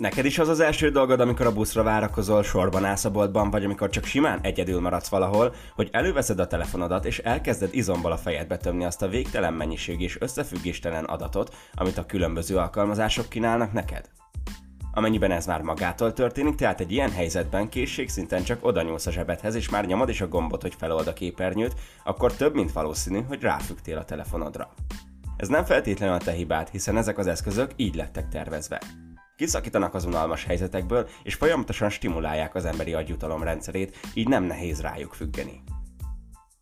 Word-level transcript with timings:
Neked 0.00 0.24
is 0.24 0.38
az 0.38 0.48
az 0.48 0.60
első 0.60 0.90
dolgod, 0.90 1.20
amikor 1.20 1.46
a 1.46 1.52
buszra 1.52 1.82
várakozol, 1.82 2.42
sorban 2.42 2.84
állsz 2.84 3.04
a 3.04 3.10
boltban, 3.10 3.50
vagy 3.50 3.64
amikor 3.64 3.90
csak 3.90 4.04
simán 4.04 4.38
egyedül 4.42 4.80
maradsz 4.80 5.08
valahol, 5.08 5.54
hogy 5.74 5.88
előveszed 5.92 6.38
a 6.38 6.46
telefonodat, 6.46 7.04
és 7.04 7.18
elkezded 7.18 7.74
izomból 7.74 8.12
a 8.12 8.16
fejedbe 8.16 8.56
tömni 8.56 8.84
azt 8.84 9.02
a 9.02 9.08
végtelen 9.08 9.52
mennyiség 9.52 10.00
és 10.00 10.20
összefüggéstelen 10.20 11.04
adatot, 11.04 11.54
amit 11.74 11.98
a 11.98 12.06
különböző 12.06 12.56
alkalmazások 12.56 13.28
kínálnak 13.28 13.72
neked? 13.72 14.10
Amennyiben 14.92 15.30
ez 15.30 15.46
már 15.46 15.62
magától 15.62 16.12
történik, 16.12 16.54
tehát 16.54 16.80
egy 16.80 16.92
ilyen 16.92 17.12
helyzetben 17.12 17.68
készségszinten 17.68 18.42
csak 18.42 18.64
oda 18.64 18.82
nyúlsz 18.82 19.06
a 19.06 19.10
zsebedhez, 19.10 19.54
és 19.54 19.68
már 19.68 19.86
nyomod 19.86 20.08
is 20.08 20.20
a 20.20 20.28
gombot, 20.28 20.62
hogy 20.62 20.74
felold 20.74 21.06
a 21.06 21.12
képernyőt, 21.12 21.74
akkor 22.04 22.32
több 22.32 22.54
mint 22.54 22.72
valószínű, 22.72 23.20
hogy 23.20 23.40
ráfügtél 23.40 23.98
a 23.98 24.04
telefonodra. 24.04 24.72
Ez 25.36 25.48
nem 25.48 25.64
feltétlenül 25.64 26.14
a 26.14 26.18
te 26.18 26.32
hibád, 26.32 26.68
hiszen 26.68 26.96
ezek 26.96 27.18
az 27.18 27.26
eszközök 27.26 27.70
így 27.76 27.94
lettek 27.94 28.28
tervezve. 28.28 28.80
Kiszakítanak 29.40 29.94
az 29.94 30.04
unalmas 30.04 30.44
helyzetekből, 30.44 31.08
és 31.22 31.34
folyamatosan 31.34 31.90
stimulálják 31.90 32.54
az 32.54 32.64
emberi 32.64 32.94
agyutalom 32.94 33.42
rendszerét, 33.42 33.96
így 34.14 34.28
nem 34.28 34.44
nehéz 34.44 34.80
rájuk 34.80 35.14
függeni. 35.14 35.62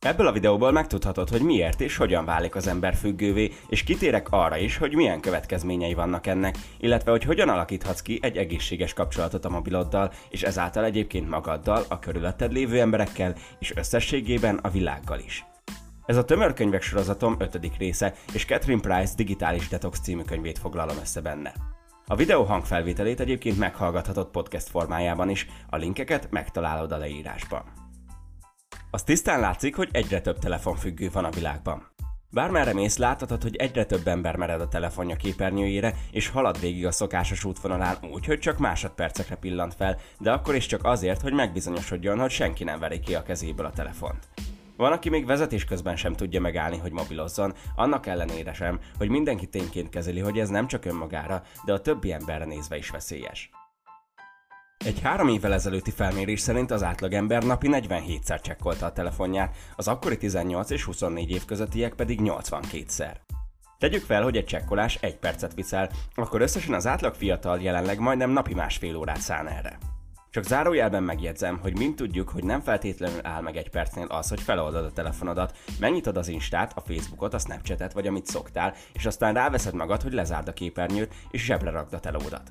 Ebből 0.01 0.27
a 0.27 0.33
videóból 0.33 0.73
megtudhatod, 0.73 1.29
hogy 1.29 1.43
miért 1.43 1.81
és 1.81 1.97
hogyan 1.97 2.25
válik 2.25 2.55
az 2.55 2.67
ember 2.67 2.95
függővé, 2.95 3.53
és 3.69 3.83
kitérek 3.83 4.27
arra 4.31 4.57
is, 4.57 4.77
hogy 4.77 4.95
milyen 4.95 5.21
következményei 5.21 5.95
vannak 5.95 6.27
ennek, 6.27 6.57
illetve 6.81 7.11
hogy 7.11 7.25
hogyan 7.25 7.49
alakíthatsz 7.49 8.03
ki 8.03 8.19
egy 8.23 8.37
egészséges 8.37 8.93
kapcsolatot 8.93 9.45
a 9.45 9.51
mobiloddal, 9.51 10.13
és 10.31 10.43
ezáltal 10.43 10.85
egyébként 10.85 11.29
magaddal, 11.29 11.85
a 11.89 11.99
körülötted 11.99 12.53
lévő 12.53 12.81
emberekkel, 12.81 13.35
és 13.59 13.77
összességében 13.77 14.57
a 14.57 14.71
világgal 14.71 15.19
is. 15.19 15.45
Ez 16.07 16.17
a 16.17 16.25
tömörkönyvek 16.25 16.83
sorozatom 16.83 17.37
ötödik 17.39 17.77
része, 17.77 18.15
és 18.33 18.45
Catherine 18.45 18.81
Price 18.81 19.15
Digitális 19.17 19.69
Detox 19.69 20.01
című 20.01 20.23
könyvét 20.23 20.59
foglalom 20.59 20.97
össze 21.01 21.21
benne. 21.21 21.53
A 22.11 22.17
videó 22.17 22.45
hangfelvételét 22.45 23.21
egyébként 23.21 23.59
meghallgathatod 23.59 24.27
podcast 24.27 24.69
formájában 24.69 25.29
is, 25.29 25.47
a 25.71 25.77
linkeket 25.77 26.31
megtalálod 26.31 26.93
a 26.93 26.97
leírásban. 26.97 27.63
Az 28.91 29.03
tisztán 29.03 29.41
látszik, 29.41 29.77
hogy 29.77 29.89
egyre 29.93 30.21
több 30.21 30.39
telefonfüggő 30.39 31.11
van 31.13 31.25
a 31.25 31.31
világban. 31.31 31.87
Bármerre 32.31 32.73
mész, 32.73 32.97
láthatod, 32.97 33.43
hogy 33.43 33.57
egyre 33.57 33.85
több 33.85 34.07
ember 34.07 34.37
mered 34.37 34.61
a 34.61 34.69
telefonja 34.69 35.17
képernyőjére, 35.17 35.95
és 36.11 36.29
halad 36.29 36.61
végig 36.61 36.87
a 36.87 36.93
szokásos 36.93 37.45
útvonalán 37.45 37.97
úgy, 38.13 38.25
hogy 38.25 38.39
csak 38.39 38.59
másodpercekre 38.59 39.37
pillant 39.37 39.75
fel, 39.75 39.99
de 40.19 40.33
akkor 40.33 40.55
is 40.55 40.67
csak 40.67 40.85
azért, 40.85 41.21
hogy 41.21 41.33
megbizonyosodjon, 41.33 42.19
hogy 42.19 42.31
senki 42.31 42.65
nem 42.65 42.79
veri 42.79 43.01
ki 43.01 43.15
a 43.15 43.23
kezéből 43.23 43.67
a 43.67 43.73
telefont. 43.73 44.29
Van, 44.79 44.93
aki 44.93 45.09
még 45.09 45.27
vezetés 45.27 45.65
közben 45.65 45.97
sem 45.97 46.13
tudja 46.13 46.41
megállni, 46.41 46.79
hogy 46.79 46.93
mobilozzon, 46.93 47.55
annak 47.77 48.07
ellenére 48.07 48.53
sem, 48.53 48.81
hogy 48.99 49.09
mindenki 49.09 49.47
tényként 49.47 49.89
kezeli, 49.89 50.21
hogy 50.21 50.39
ez 50.39 50.49
nem 50.49 50.67
csak 50.67 50.85
önmagára, 50.85 51.43
de 51.65 51.73
a 51.73 51.81
többi 51.81 52.13
emberre 52.13 52.45
nézve 52.45 52.77
is 52.77 52.91
veszélyes. 52.91 53.51
Egy 54.85 55.01
három 55.01 55.29
évvel 55.29 55.53
ezelőtti 55.53 55.91
felmérés 55.91 56.41
szerint 56.41 56.71
az 56.71 56.83
átlagember 56.83 57.43
napi 57.43 57.69
47-szer 57.71 58.41
csekkolta 58.41 58.87
a 58.87 58.93
telefonját, 58.93 59.57
az 59.77 59.89
akkori 59.89 60.17
18 60.17 60.71
és 60.71 60.85
24 60.85 61.31
év 61.31 61.45
közöttiek 61.45 61.95
pedig 61.95 62.21
82-szer. 62.23 63.15
Tegyük 63.79 64.03
fel, 64.03 64.23
hogy 64.23 64.37
egy 64.37 64.47
csekkolás 64.47 64.99
egy 65.01 65.17
percet 65.17 65.55
viszel, 65.55 65.91
akkor 66.15 66.41
összesen 66.41 66.75
az 66.75 66.87
átlag 66.87 67.15
fiatal 67.15 67.61
jelenleg 67.61 67.99
majdnem 67.99 68.31
napi 68.31 68.55
másfél 68.55 68.97
órát 68.97 69.21
szán 69.21 69.49
erre. 69.49 69.79
Csak 70.31 70.45
zárójelben 70.45 71.03
megjegyzem, 71.03 71.59
hogy 71.59 71.79
mind 71.79 71.95
tudjuk, 71.95 72.29
hogy 72.29 72.45
nem 72.45 72.61
feltétlenül 72.61 73.21
áll 73.23 73.43
meg 73.43 73.57
egy 73.57 73.71
percnél 73.71 74.07
az, 74.07 74.29
hogy 74.29 74.41
feloldod 74.41 74.85
a 74.85 74.93
telefonodat, 74.93 75.57
megnyitod 75.81 76.17
az 76.17 76.29
Instát, 76.29 76.73
a 76.77 76.81
Facebookot, 76.81 77.35
a 77.35 77.39
Snapchatet 77.39 77.93
vagy 77.93 78.07
amit 78.07 78.27
szoktál, 78.27 78.75
és 78.93 79.07
aztán 79.07 79.35
ráveszed 79.35 79.75
magad, 79.75 80.03
hogy 80.03 80.13
lezárd 80.13 80.49
a 80.49 80.53
képernyőt 80.53 81.15
és 81.31 81.45
zsebre 81.45 81.71
rakd 81.71 81.93
a 81.93 82.01
telódat. 82.01 82.51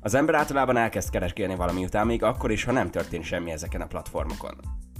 Az 0.00 0.14
ember 0.14 0.34
általában 0.34 0.76
elkezd 0.76 1.10
keresgélni 1.10 1.54
valami 1.54 1.84
után, 1.84 2.06
még 2.06 2.22
akkor 2.22 2.50
is, 2.50 2.64
ha 2.64 2.72
nem 2.72 2.90
történt 2.90 3.24
semmi 3.24 3.50
ezeken 3.50 3.80
a 3.80 3.86
platformokon. 3.86 4.54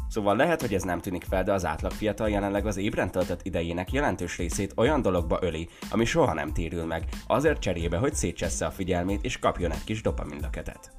Szóval 0.09 0.37
lehet, 0.37 0.60
hogy 0.60 0.75
ez 0.75 0.83
nem 0.83 1.00
tűnik 1.00 1.25
fel, 1.25 1.44
de 1.44 1.53
az 1.53 1.65
átlag 1.65 1.93
fiatal 1.93 2.31
jelenleg 2.31 2.66
az 2.66 2.77
ébren 2.77 3.10
töltött 3.10 3.43
idejének 3.43 3.93
jelentős 3.93 4.37
részét 4.37 4.72
olyan 4.77 5.03
dologba 5.03 5.38
öli, 5.41 5.69
ami 5.91 6.04
soha 6.04 6.34
nem 6.34 6.53
térül 6.53 6.84
meg, 6.84 7.04
azért 7.27 7.60
cserébe, 7.60 7.97
hogy 7.97 8.15
szétcsessze 8.15 8.66
a 8.66 8.71
figyelmét 8.71 9.25
és 9.25 9.38
kapjon 9.38 9.72
egy 9.72 9.84
kis 9.84 10.03
dopaminlöketet. 10.03 10.91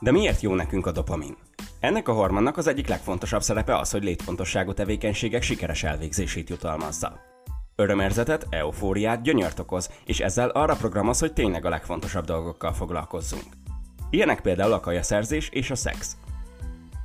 De 0.00 0.10
miért 0.10 0.40
jó 0.40 0.54
nekünk 0.54 0.86
a 0.86 0.92
dopamin? 0.92 1.36
Ennek 1.80 2.08
a 2.08 2.12
hormonnak 2.12 2.56
az 2.56 2.66
egyik 2.66 2.88
legfontosabb 2.88 3.42
szerepe 3.42 3.78
az, 3.78 3.90
hogy 3.90 4.02
létfontosságú 4.02 4.72
tevékenységek 4.72 5.42
sikeres 5.42 5.82
elvégzését 5.82 6.48
jutalmazza. 6.48 7.18
Örömérzetet, 7.76 8.46
eufóriát, 8.50 9.22
gyönyört 9.22 9.58
okoz, 9.58 9.90
és 10.04 10.20
ezzel 10.20 10.48
arra 10.48 10.74
programoz, 10.74 11.18
hogy 11.18 11.32
tényleg 11.32 11.64
a 11.64 11.68
legfontosabb 11.68 12.24
dolgokkal 12.24 12.72
foglalkozzunk. 12.72 13.42
Ilyenek 14.10 14.40
például 14.40 14.72
a 14.72 14.80
kajaszerzés 14.80 15.48
és 15.48 15.70
a 15.70 15.74
szex. 15.74 16.16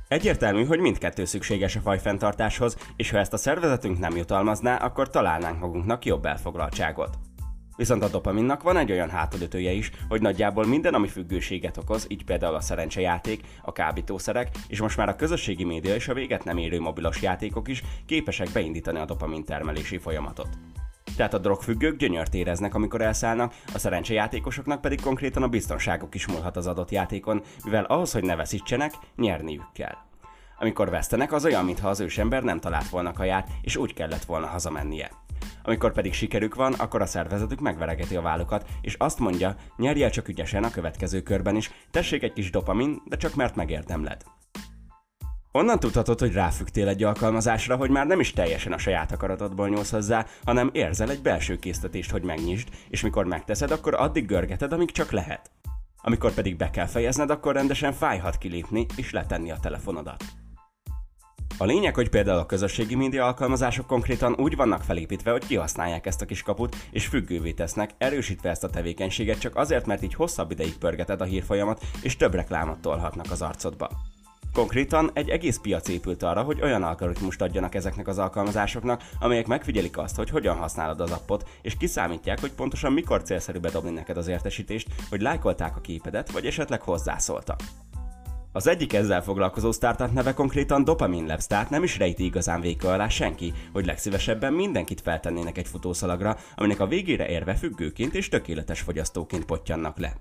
Egyértelmű, 0.08 0.64
hogy 0.64 0.78
mindkettő 0.78 1.24
szükséges 1.24 1.76
a 1.76 1.80
fajfenntartáshoz, 1.80 2.76
és 2.96 3.10
ha 3.10 3.18
ezt 3.18 3.32
a 3.32 3.36
szervezetünk 3.36 3.98
nem 3.98 4.16
jutalmazná, 4.16 4.76
akkor 4.76 5.10
találnánk 5.10 5.60
magunknak 5.60 6.04
jobb 6.04 6.24
elfoglaltságot. 6.24 7.18
Viszont 7.76 8.02
a 8.02 8.08
dopaminnak 8.08 8.62
van 8.62 8.76
egy 8.76 8.92
olyan 8.92 9.10
hátulütője 9.10 9.72
is, 9.72 9.90
hogy 10.08 10.20
nagyjából 10.20 10.66
minden, 10.66 10.94
ami 10.94 11.08
függőséget 11.08 11.76
okoz, 11.76 12.06
így 12.08 12.24
például 12.24 12.54
a 12.54 12.60
szerencsejáték, 12.60 13.40
a 13.62 13.72
kábítószerek, 13.72 14.48
és 14.68 14.80
most 14.80 14.96
már 14.96 15.08
a 15.08 15.16
közösségi 15.16 15.64
média 15.64 15.94
és 15.94 16.08
a 16.08 16.14
véget 16.14 16.44
nem 16.44 16.58
érő 16.58 16.80
mobilos 16.80 17.22
játékok 17.22 17.68
is 17.68 17.82
képesek 18.06 18.48
beindítani 18.52 18.98
a 18.98 19.04
dopamin 19.04 19.44
termelési 19.44 19.98
folyamatot. 19.98 20.48
Tehát 21.16 21.34
a 21.34 21.38
drogfüggők 21.38 21.96
gyönyört 21.96 22.34
éreznek, 22.34 22.74
amikor 22.74 23.00
elszállnak, 23.00 23.54
a 23.74 23.78
szerencsejátékosoknak 23.78 24.80
pedig 24.80 25.00
konkrétan 25.00 25.42
a 25.42 25.48
biztonságuk 25.48 26.14
is 26.14 26.26
múlhat 26.26 26.56
az 26.56 26.66
adott 26.66 26.90
játékon, 26.90 27.42
mivel 27.64 27.84
ahhoz, 27.84 28.12
hogy 28.12 28.24
ne 28.24 28.36
veszítsenek, 28.36 28.92
nyerniük 29.16 29.72
kell. 29.72 29.96
Amikor 30.58 30.90
vesztenek, 30.90 31.32
az 31.32 31.44
olyan, 31.44 31.64
mintha 31.64 31.88
az 31.88 32.00
ősember 32.00 32.42
nem 32.42 32.60
talált 32.60 32.88
volna 32.88 33.12
kaját, 33.12 33.48
és 33.62 33.76
úgy 33.76 33.94
kellett 33.94 34.24
volna 34.24 34.46
hazamennie. 34.46 35.10
Amikor 35.66 35.92
pedig 35.92 36.12
sikerük 36.12 36.54
van, 36.54 36.72
akkor 36.72 37.02
a 37.02 37.06
szervezetük 37.06 37.60
megveregeti 37.60 38.16
a 38.16 38.20
vállukat, 38.20 38.68
és 38.80 38.94
azt 38.94 39.18
mondja, 39.18 39.56
nyerjél 39.76 40.10
csak 40.10 40.28
ügyesen 40.28 40.64
a 40.64 40.70
következő 40.70 41.22
körben 41.22 41.56
is, 41.56 41.70
tessék 41.90 42.22
egy 42.22 42.32
kis 42.32 42.50
dopamin, 42.50 43.02
de 43.04 43.16
csak 43.16 43.34
mert 43.34 43.56
megérdemled. 43.56 44.22
Onnan 45.52 45.78
tudhatod, 45.78 46.18
hogy 46.18 46.32
ráfügtél 46.32 46.88
egy 46.88 47.02
alkalmazásra, 47.02 47.76
hogy 47.76 47.90
már 47.90 48.06
nem 48.06 48.20
is 48.20 48.32
teljesen 48.32 48.72
a 48.72 48.78
saját 48.78 49.12
akaratodból 49.12 49.68
nyúlsz 49.68 49.90
hozzá, 49.90 50.26
hanem 50.44 50.70
érzel 50.72 51.10
egy 51.10 51.22
belső 51.22 51.56
késztetést, 51.56 52.10
hogy 52.10 52.22
megnyisd, 52.22 52.68
és 52.88 53.02
mikor 53.02 53.24
megteszed, 53.24 53.70
akkor 53.70 53.94
addig 53.94 54.26
görgeted, 54.26 54.72
amíg 54.72 54.90
csak 54.90 55.10
lehet. 55.10 55.50
Amikor 56.02 56.32
pedig 56.32 56.56
be 56.56 56.70
kell 56.70 56.86
fejezned, 56.86 57.30
akkor 57.30 57.54
rendesen 57.54 57.92
fájhat 57.92 58.38
kilépni 58.38 58.86
és 58.96 59.12
letenni 59.12 59.50
a 59.50 59.58
telefonodat. 59.60 60.24
A 61.58 61.64
lényeg, 61.64 61.94
hogy 61.94 62.08
például 62.08 62.38
a 62.38 62.46
közösségi 62.46 62.94
média 62.94 63.26
alkalmazások 63.26 63.86
konkrétan 63.86 64.34
úgy 64.38 64.56
vannak 64.56 64.82
felépítve, 64.82 65.30
hogy 65.30 65.46
kihasználják 65.46 66.06
ezt 66.06 66.22
a 66.22 66.26
kis 66.26 66.42
kaput, 66.42 66.76
és 66.90 67.06
függővé 67.06 67.52
tesznek, 67.52 67.90
erősítve 67.98 68.50
ezt 68.50 68.64
a 68.64 68.70
tevékenységet 68.70 69.38
csak 69.38 69.56
azért, 69.56 69.86
mert 69.86 70.02
így 70.02 70.14
hosszabb 70.14 70.50
ideig 70.50 70.78
pörgeted 70.78 71.20
a 71.20 71.24
hírfolyamat, 71.24 71.84
és 72.02 72.16
több 72.16 72.34
reklámot 72.34 72.78
tolhatnak 72.78 73.30
az 73.30 73.42
arcodba. 73.42 73.90
Konkrétan 74.52 75.10
egy 75.14 75.28
egész 75.28 75.58
piac 75.58 75.88
épült 75.88 76.22
arra, 76.22 76.42
hogy 76.42 76.62
olyan 76.62 76.82
algoritmust 76.82 77.42
adjanak 77.42 77.74
ezeknek 77.74 78.08
az 78.08 78.18
alkalmazásoknak, 78.18 79.02
amelyek 79.20 79.46
megfigyelik 79.46 79.98
azt, 79.98 80.16
hogy 80.16 80.30
hogyan 80.30 80.56
használod 80.56 81.00
az 81.00 81.10
appot, 81.10 81.48
és 81.62 81.76
kiszámítják, 81.76 82.40
hogy 82.40 82.52
pontosan 82.52 82.92
mikor 82.92 83.22
célszerű 83.22 83.58
bedobni 83.58 83.90
neked 83.90 84.16
az 84.16 84.28
értesítést, 84.28 84.88
hogy 85.08 85.20
lájkolták 85.20 85.76
a 85.76 85.80
képedet, 85.80 86.30
vagy 86.30 86.46
esetleg 86.46 86.82
hozzászóltak. 86.82 87.60
Az 88.56 88.66
egyik 88.66 88.92
ezzel 88.92 89.22
foglalkozó 89.22 89.72
startup 89.72 90.12
neve 90.12 90.34
konkrétan 90.34 90.84
Dopamin 90.84 91.26
Labs, 91.26 91.46
tehát 91.46 91.70
nem 91.70 91.82
is 91.82 91.98
rejti 91.98 92.24
igazán 92.24 92.60
véka 92.60 92.92
alá 92.92 93.08
senki, 93.08 93.52
hogy 93.72 93.86
legszívesebben 93.86 94.52
mindenkit 94.52 95.00
feltennének 95.00 95.58
egy 95.58 95.68
futószalagra, 95.68 96.36
aminek 96.54 96.80
a 96.80 96.86
végére 96.86 97.28
érve 97.28 97.54
függőként 97.54 98.14
és 98.14 98.28
tökéletes 98.28 98.80
fogyasztóként 98.80 99.44
potyannak 99.44 99.98
le. 99.98 100.16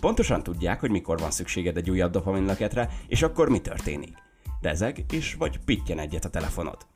Pontosan 0.00 0.42
tudják, 0.42 0.80
hogy 0.80 0.90
mikor 0.90 1.18
van 1.18 1.30
szükséged 1.30 1.76
egy 1.76 1.90
újabb 1.90 2.12
dopaminlöketre, 2.12 2.88
és 3.06 3.22
akkor 3.22 3.48
mi 3.48 3.60
történik. 3.60 4.16
Rezeg 4.60 5.04
és 5.12 5.34
vagy 5.34 5.58
pittyen 5.64 5.98
egyet 5.98 6.24
a 6.24 6.30
telefonod. 6.30 6.86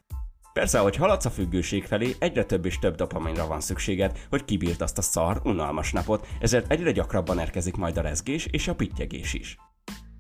Persze, 0.53 0.79
ahogy 0.79 0.97
haladsz 0.97 1.25
a 1.25 1.31
függőség 1.31 1.85
felé, 1.85 2.15
egyre 2.19 2.45
több 2.45 2.65
és 2.65 2.79
több 2.79 2.95
dopaminra 2.95 3.47
van 3.47 3.61
szükséged, 3.61 4.19
hogy 4.31 4.45
kibírt 4.45 4.81
azt 4.81 4.99
a 4.99 5.03
szar, 5.03 5.41
unalmas 5.45 5.93
napot, 5.93 6.27
ezért 6.41 6.71
egyre 6.71 6.93
gyakrabban 6.93 7.39
érkezik 7.39 7.77
majd 7.77 7.97
a 7.97 8.03
rezgés 8.03 8.47
és 8.47 8.69
a 8.69 8.75
pittyegés 8.75 9.35
is. 9.35 9.57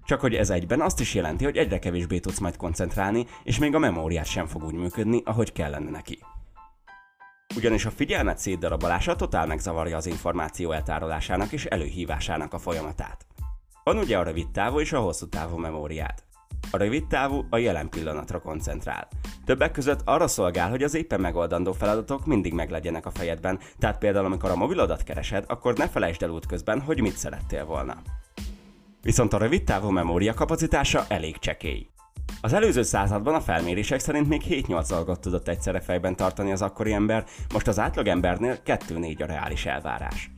Csak 0.06 0.20
hogy 0.20 0.34
ez 0.34 0.50
egyben 0.50 0.80
azt 0.80 1.00
is 1.00 1.14
jelenti, 1.14 1.44
hogy 1.44 1.56
egyre 1.56 1.78
kevésbé 1.78 2.18
tudsz 2.18 2.38
majd 2.38 2.56
koncentrálni, 2.56 3.26
és 3.44 3.58
még 3.58 3.74
a 3.74 3.78
memóriát 3.78 4.26
sem 4.26 4.46
fog 4.46 4.64
úgy 4.64 4.74
működni, 4.74 5.22
ahogy 5.24 5.52
kellene 5.52 5.90
neki. 5.90 6.18
Ugyanis 7.56 7.84
a 7.84 7.90
figyelmet 7.90 8.38
szétdarabolása 8.38 9.16
totál 9.16 9.46
megzavarja 9.46 9.96
az 9.96 10.06
információ 10.06 10.72
eltárolásának 10.72 11.52
és 11.52 11.64
előhívásának 11.64 12.52
a 12.52 12.58
folyamatát. 12.58 13.26
Van 13.84 13.98
ugye 13.98 14.18
a 14.18 14.22
rövid 14.22 14.50
távú 14.50 14.80
és 14.80 14.92
a 14.92 15.00
hosszú 15.00 15.28
távú 15.28 15.56
memóriát. 15.56 16.24
A 16.70 16.76
rövid 16.76 17.06
távú 17.06 17.44
a 17.50 17.56
jelen 17.56 17.88
pillanatra 17.88 18.40
koncentrál. 18.40 19.08
Többek 19.44 19.72
között 19.72 20.00
arra 20.04 20.26
szolgál, 20.26 20.70
hogy 20.70 20.82
az 20.82 20.94
éppen 20.94 21.20
megoldandó 21.20 21.72
feladatok 21.72 22.26
mindig 22.26 22.52
meglegyenek 22.52 23.06
a 23.06 23.10
fejedben, 23.10 23.58
tehát 23.78 23.98
például 23.98 24.24
amikor 24.24 24.50
a 24.50 24.56
mobilodat 24.56 25.02
keresed, 25.02 25.44
akkor 25.48 25.76
ne 25.76 25.88
felejtsd 25.88 26.22
el 26.22 26.30
útközben, 26.30 26.80
hogy 26.80 27.00
mit 27.00 27.16
szerettél 27.16 27.64
volna. 27.64 28.02
Viszont 29.04 29.32
a 29.32 29.38
rövid 29.38 29.64
távú 29.64 29.90
memória 29.90 30.34
kapacitása 30.34 31.04
elég 31.08 31.38
csekély. 31.38 31.86
Az 32.40 32.52
előző 32.52 32.82
században 32.82 33.34
a 33.34 33.40
felmérések 33.40 34.00
szerint 34.00 34.28
még 34.28 34.42
7-8 34.48 34.84
dolgot 34.88 35.20
tudott 35.20 35.48
egyszerre 35.48 35.80
fejben 35.80 36.16
tartani 36.16 36.52
az 36.52 36.62
akkori 36.62 36.92
ember, 36.92 37.24
most 37.52 37.66
az 37.66 37.78
átlagembernél 37.78 38.58
2-4 38.64 39.22
a 39.22 39.26
reális 39.26 39.66
elvárás. 39.66 40.30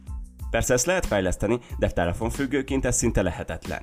Persze 0.50 0.74
ezt 0.74 0.86
lehet 0.86 1.06
fejleszteni, 1.06 1.58
de 1.78 1.90
telefonfüggőként 1.90 2.84
ez 2.84 2.96
szinte 2.96 3.22
lehetetlen. 3.22 3.82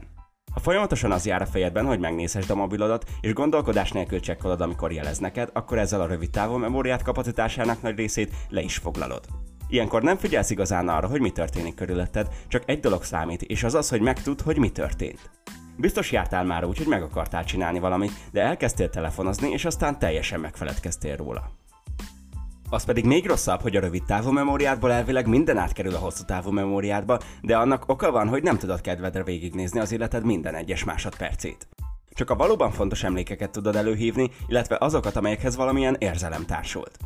Ha 0.54 0.60
folyamatosan 0.60 1.12
az 1.12 1.26
jár 1.26 1.42
a 1.42 1.46
fejedben, 1.46 1.86
hogy 1.86 2.00
megnézhessd 2.00 2.50
a 2.50 2.56
mobilodat, 2.56 3.06
és 3.22 3.34
gondolkodás 3.34 3.92
nélkül 3.92 4.20
csekkolod, 4.20 4.62
amikor 4.62 4.92
jelez 4.92 5.18
neked, 5.18 5.50
akkor 5.54 5.78
ezzel 5.78 6.02
a 6.02 6.08
rövid 6.08 6.30
távú 6.30 6.58
memóriát 6.58 7.04
kapacitásának 7.04 7.82
nagy 7.82 7.96
részét 7.96 8.34
le 8.50 8.62
is 8.62 8.78
foglalod. 8.78 9.26
Ilyenkor 9.74 10.02
nem 10.02 10.18
figyelsz 10.18 10.50
igazán 10.50 10.90
arra, 10.90 11.08
hogy 11.08 11.22
mi 11.22 11.30
történik 11.30 11.76
körülötted, 11.76 12.28
csak 12.48 12.64
egy 12.66 12.80
dolog 12.80 13.04
számít, 13.04 13.42
és 13.42 13.64
az 13.64 13.74
az, 13.74 13.90
hogy 13.90 14.02
megtud, 14.02 14.42
hogy 14.42 14.58
mi 14.58 14.70
történt. 14.70 15.30
Biztos 15.78 16.12
jártál 16.12 16.44
már 16.44 16.66
úgy, 16.66 16.78
hogy 16.78 16.88
meg 16.88 17.02
akartál 17.02 17.44
csinálni 17.44 17.80
valamit, 17.80 18.12
de 18.32 18.42
elkezdtél 18.42 18.90
telefonozni, 18.90 19.50
és 19.52 19.66
aztán 19.66 20.00
teljesen 20.00 20.40
megfeledkeztél 20.40 21.16
róla. 21.16 21.50
Az 22.70 22.86
pedig 22.86 23.06
még 23.06 23.26
rosszabb, 23.26 23.62
hogy 23.62 23.76
a 23.76 23.80
rövid 23.80 24.04
távú 24.04 24.32
memóriádból 24.32 24.92
elvileg 24.92 25.28
minden 25.28 25.58
átkerül 25.58 25.96
a 25.96 26.00
hosszú 26.00 26.24
távú 26.24 26.52
memóriádba, 26.52 27.20
de 27.42 27.58
annak 27.58 27.90
oka 27.90 28.12
van, 28.12 28.28
hogy 28.28 28.44
nem 28.44 28.58
tudod 28.58 28.82
kedvedre 28.82 29.24
végignézni 29.24 29.80
az 29.80 29.92
életed 29.92 30.26
minden 30.26 30.56
egyes 30.56 30.84
másodpercét. 30.84 31.68
Csak 32.10 32.30
a 32.30 32.36
valóban 32.36 32.72
fontos 32.72 33.04
emlékeket 33.04 33.52
tudod 33.52 33.76
előhívni, 33.76 34.32
illetve 34.48 34.78
azokat, 34.80 35.16
amelyekhez 35.16 35.56
valamilyen 35.56 35.96
érzelem 36.00 36.46
társult. 36.46 36.98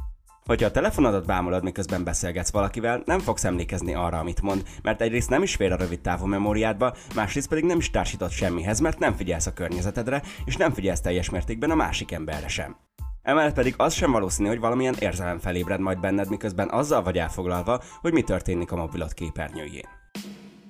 Hogyha 0.48 0.68
a 0.68 0.72
telefonodat 0.72 1.26
bámulod, 1.26 1.64
miközben 1.64 2.04
beszélgetsz 2.04 2.52
valakivel, 2.52 3.02
nem 3.06 3.20
fogsz 3.20 3.44
emlékezni 3.44 3.94
arra, 3.94 4.20
amit 4.20 4.42
mond, 4.42 4.64
mert 4.82 5.02
egyrészt 5.02 5.30
nem 5.30 5.44
is 5.44 5.56
fér 5.56 5.72
a 5.72 5.76
rövid 5.76 6.00
távú 6.00 6.26
memóriádba, 6.26 6.96
másrészt 7.16 7.48
pedig 7.48 7.64
nem 7.64 7.78
is 7.78 7.90
társított 7.90 8.32
semmihez, 8.32 8.80
mert 8.80 9.00
nem 9.00 9.16
figyelsz 9.16 9.46
a 9.46 9.54
környezetedre, 9.54 10.22
és 10.46 10.56
nem 10.56 10.74
figyelsz 10.74 11.02
teljes 11.02 11.30
mértékben 11.30 11.72
a 11.72 11.76
másik 11.76 12.12
emberre 12.12 12.48
sem. 12.48 12.76
Emellett 13.22 13.54
pedig 13.54 13.74
az 13.78 13.94
sem 13.94 14.12
valószínű, 14.12 14.48
hogy 14.48 14.60
valamilyen 14.60 14.96
érzelem 15.00 15.40
felébred 15.40 15.80
majd 15.80 16.00
benned, 16.00 16.30
miközben 16.30 16.70
azzal 16.70 17.04
vagy 17.04 17.18
elfoglalva, 17.18 17.82
hogy 18.02 18.14
mi 18.14 18.22
történik 18.22 18.72
a 18.72 18.76
mobilot 18.76 19.14
képernyőjén. 19.14 19.88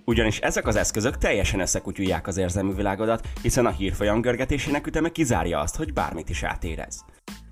Ugyanis 0.05 0.39
ezek 0.39 0.67
az 0.67 0.75
eszközök 0.75 1.17
teljesen 1.17 1.59
összekutyulják 1.59 2.27
az 2.27 2.37
érzelmi 2.37 2.73
világodat, 2.73 3.27
hiszen 3.41 3.65
a 3.65 3.69
hírfolyam 3.69 4.21
görgetésének 4.21 4.87
üteme 4.87 5.09
kizárja 5.09 5.59
azt, 5.59 5.75
hogy 5.75 5.93
bármit 5.93 6.29
is 6.29 6.43
átérez. 6.43 7.05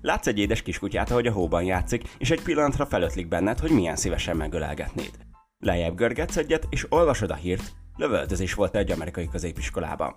Látsz 0.06 0.26
egy 0.26 0.38
édes 0.38 0.62
kiskutyát, 0.62 1.10
ahogy 1.10 1.26
a 1.26 1.32
hóban 1.32 1.62
játszik, 1.62 2.02
és 2.18 2.30
egy 2.30 2.42
pillanatra 2.42 2.86
felötlik 2.86 3.28
benned, 3.28 3.58
hogy 3.58 3.70
milyen 3.70 3.96
szívesen 3.96 4.36
megölelgetnéd. 4.36 5.10
Lejjebb 5.58 5.96
görgetsz 5.96 6.36
egyet, 6.36 6.66
és 6.70 6.86
olvasod 6.88 7.30
a 7.30 7.34
hírt, 7.34 7.72
lövöldözés 7.96 8.54
volt 8.54 8.76
egy 8.76 8.90
amerikai 8.90 9.28
középiskolában. 9.28 10.14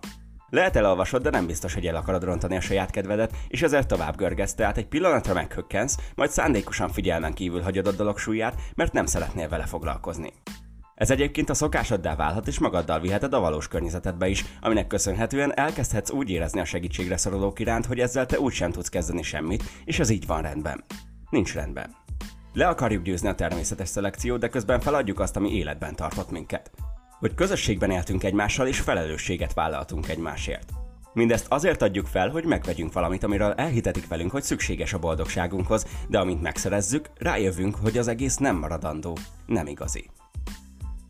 Lehet 0.49 0.75
elolvasod, 0.75 1.21
de 1.21 1.29
nem 1.29 1.45
biztos, 1.45 1.73
hogy 1.73 1.85
el 1.85 1.95
akarod 1.95 2.23
rontani 2.23 2.55
a 2.55 2.61
saját 2.61 2.91
kedvedet, 2.91 3.35
és 3.47 3.61
ezért 3.61 3.87
tovább 3.87 4.17
görgetsz, 4.17 4.53
tehát 4.53 4.77
egy 4.77 4.87
pillanatra 4.87 5.33
meghökkensz, 5.33 5.97
majd 6.15 6.29
szándékosan 6.29 6.89
figyelmen 6.89 7.33
kívül 7.33 7.61
hagyod 7.61 7.87
a 7.87 7.91
dolog 7.91 8.17
súlyát, 8.17 8.61
mert 8.75 8.93
nem 8.93 9.05
szeretnél 9.05 9.49
vele 9.49 9.65
foglalkozni. 9.65 10.33
Ez 10.99 11.11
egyébként 11.11 11.49
a 11.49 11.53
szokásoddá 11.53 12.15
válhat, 12.15 12.47
és 12.47 12.59
magaddal 12.59 12.99
viheted 12.99 13.33
a 13.33 13.39
valós 13.39 13.67
környezetedbe 13.67 14.27
is, 14.27 14.45
aminek 14.61 14.87
köszönhetően 14.87 15.57
elkezdhetsz 15.57 16.11
úgy 16.11 16.29
érezni 16.29 16.59
a 16.59 16.65
segítségre 16.65 17.17
szorulók 17.17 17.59
iránt, 17.59 17.85
hogy 17.85 17.99
ezzel 17.99 18.25
te 18.25 18.39
úgy 18.39 18.53
sem 18.53 18.71
tudsz 18.71 18.89
kezdeni 18.89 19.21
semmit, 19.21 19.63
és 19.85 19.99
ez 19.99 20.09
így 20.09 20.25
van 20.25 20.41
rendben. 20.41 20.83
Nincs 21.29 21.53
rendben. 21.53 21.95
Le 22.53 22.67
akarjuk 22.67 23.03
győzni 23.03 23.27
a 23.27 23.35
természetes 23.35 23.87
szelekciót, 23.87 24.39
de 24.39 24.49
közben 24.49 24.79
feladjuk 24.79 25.19
azt, 25.19 25.35
ami 25.35 25.51
életben 25.51 25.95
tartott 25.95 26.31
minket. 26.31 26.71
Hogy 27.19 27.33
közösségben 27.33 27.91
éltünk 27.91 28.23
egymással, 28.23 28.67
és 28.67 28.79
felelősséget 28.79 29.53
vállaltunk 29.53 30.07
egymásért. 30.07 30.69
Mindezt 31.13 31.45
azért 31.49 31.81
adjuk 31.81 32.07
fel, 32.07 32.29
hogy 32.29 32.45
megvegyünk 32.45 32.93
valamit, 32.93 33.23
amiről 33.23 33.51
elhitetik 33.51 34.07
velünk, 34.07 34.31
hogy 34.31 34.43
szükséges 34.43 34.93
a 34.93 34.99
boldogságunkhoz, 34.99 35.85
de 36.07 36.19
amint 36.19 36.41
megszerezzük, 36.41 37.09
rájövünk, 37.17 37.75
hogy 37.75 37.97
az 37.97 38.07
egész 38.07 38.37
nem 38.37 38.55
maradandó, 38.55 39.17
nem 39.45 39.67
igazi. 39.67 40.09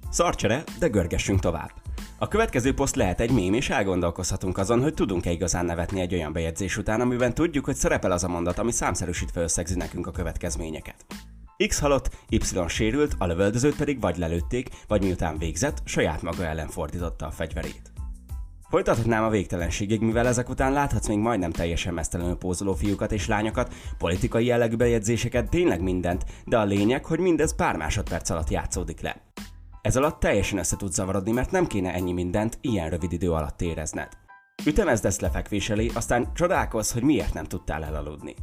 Szarcsere, 0.10 0.64
de 0.80 0.88
görgessünk 0.88 1.40
tovább. 1.40 1.72
A 2.18 2.28
következő 2.28 2.74
poszt 2.74 2.96
lehet 2.96 3.20
egy 3.20 3.32
mém, 3.32 3.54
és 3.54 3.70
elgondolkozhatunk 3.70 4.58
azon, 4.58 4.82
hogy 4.82 4.94
tudunk-e 4.94 5.32
igazán 5.32 5.66
nevetni 5.66 6.02
egy 6.02 6.14
olyan 6.14 6.34
bejegyzés 6.34 6.78
után, 6.78 7.02
amiben 7.02 7.34
tudjuk, 7.34 7.66
hogy 7.66 7.76
szerepel 7.76 8.12
az 8.12 8.24
a 8.24 8.28
mondat, 8.28 8.60
ami 8.60 8.72
számszerűsítve 8.72 9.42
összegzi 9.42 9.76
nekünk 9.76 10.08
a 10.08 10.12
következményeket. 10.12 11.06
X 11.68 11.80
halott, 11.80 12.10
Y 12.30 12.68
sérült, 12.68 13.16
a 13.18 13.26
lövöldözőt 13.26 13.76
pedig 13.76 14.00
vagy 14.00 14.18
lelőtték, 14.18 14.70
vagy 14.88 15.04
miután 15.04 15.38
végzett, 15.38 15.82
saját 15.86 16.22
maga 16.22 16.46
ellen 16.46 16.68
fordította 16.68 17.26
a 17.26 17.32
fegyverét. 17.32 17.92
Folytathatnám 18.70 19.24
a 19.24 19.30
végtelenségig, 19.30 20.02
mivel 20.02 20.28
ezek 20.28 20.50
után 20.50 20.72
láthatsz 20.72 21.08
még 21.08 21.18
majdnem 21.18 21.52
teljesen 21.52 21.94
mesztelenül 21.94 22.36
pózoló 22.36 22.74
fiúkat 22.74 23.12
és 23.12 23.28
lányokat, 23.28 23.74
politikai 23.98 24.46
jellegű 24.46 24.76
bejegyzéseket, 24.76 25.50
tényleg 25.50 25.82
mindent, 25.82 26.26
de 26.46 26.58
a 26.58 26.64
lényeg, 26.64 27.06
hogy 27.06 27.20
mindez 27.20 27.56
pár 27.56 27.76
másodperc 27.76 28.30
alatt 28.30 28.50
játszódik 28.50 29.02
le. 29.02 29.22
Ez 29.82 29.96
alatt 29.96 30.20
teljesen 30.20 30.58
össze 30.58 30.76
tud 30.76 30.92
zavarodni, 30.92 31.32
mert 31.32 31.52
nem 31.52 31.68
kéne 31.68 31.94
ennyi 31.94 32.14
mindent 32.14 32.58
ilyen 32.62 32.90
rövid 32.90 33.12
idő 33.12 33.32
alatt 33.32 33.62
érezned. 33.62 34.08
Ütemezd 34.66 35.06
ezt 35.06 35.22
lefekvés 35.22 35.70
elé, 35.70 35.90
aztán 35.94 36.34
csodálkozz, 36.34 36.92
hogy 36.92 37.04
miért 37.04 37.34
nem 37.34 37.46
tudtál 37.46 37.84
elaludni. 37.84 38.36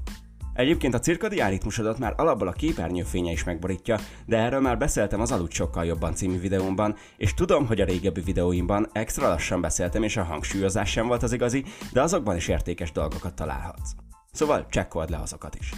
Egyébként 0.54 0.94
a 0.94 0.98
cirkadián 0.98 1.50
ritmusodat 1.50 1.98
már 1.98 2.14
alapból 2.16 2.48
a 2.48 2.52
képernyőfénye 2.52 3.30
is 3.30 3.44
megborítja, 3.44 3.98
de 4.26 4.36
erről 4.36 4.60
már 4.60 4.78
beszéltem 4.78 5.20
az 5.20 5.32
Alud 5.32 5.52
sokkal 5.52 5.84
jobban 5.84 6.14
című 6.14 6.40
videómban, 6.40 6.96
és 7.16 7.34
tudom, 7.34 7.66
hogy 7.66 7.80
a 7.80 7.84
régebbi 7.84 8.20
videóimban 8.20 8.88
extra 8.92 9.28
lassan 9.28 9.60
beszéltem, 9.60 10.02
és 10.02 10.16
a 10.16 10.22
hangsúlyozás 10.22 10.90
sem 10.90 11.06
volt 11.06 11.22
az 11.22 11.32
igazi, 11.32 11.64
de 11.92 12.02
azokban 12.02 12.36
is 12.36 12.48
értékes 12.48 12.92
dolgokat 12.92 13.34
találhatsz. 13.34 13.94
Szóval 14.32 14.66
csekkold 14.70 15.10
le 15.10 15.18
azokat 15.18 15.54
is. 15.54 15.72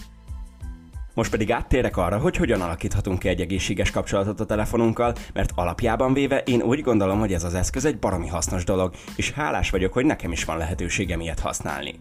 Most 1.18 1.30
pedig 1.30 1.52
áttérek 1.52 1.96
arra, 1.96 2.18
hogy 2.18 2.36
hogyan 2.36 2.60
alakíthatunk 2.60 3.18
ki 3.18 3.28
egy 3.28 3.40
egészséges 3.40 3.90
kapcsolatot 3.90 4.40
a 4.40 4.46
telefonunkkal, 4.46 5.14
mert 5.32 5.52
alapjában 5.54 6.12
véve 6.12 6.38
én 6.38 6.62
úgy 6.62 6.80
gondolom, 6.80 7.18
hogy 7.18 7.32
ez 7.32 7.44
az 7.44 7.54
eszköz 7.54 7.84
egy 7.84 7.98
baromi 7.98 8.28
hasznos 8.28 8.64
dolog, 8.64 8.94
és 9.16 9.30
hálás 9.30 9.70
vagyok, 9.70 9.92
hogy 9.92 10.04
nekem 10.04 10.32
is 10.32 10.44
van 10.44 10.56
lehetőségem 10.56 11.20
ilyet 11.20 11.40
használni. 11.40 12.00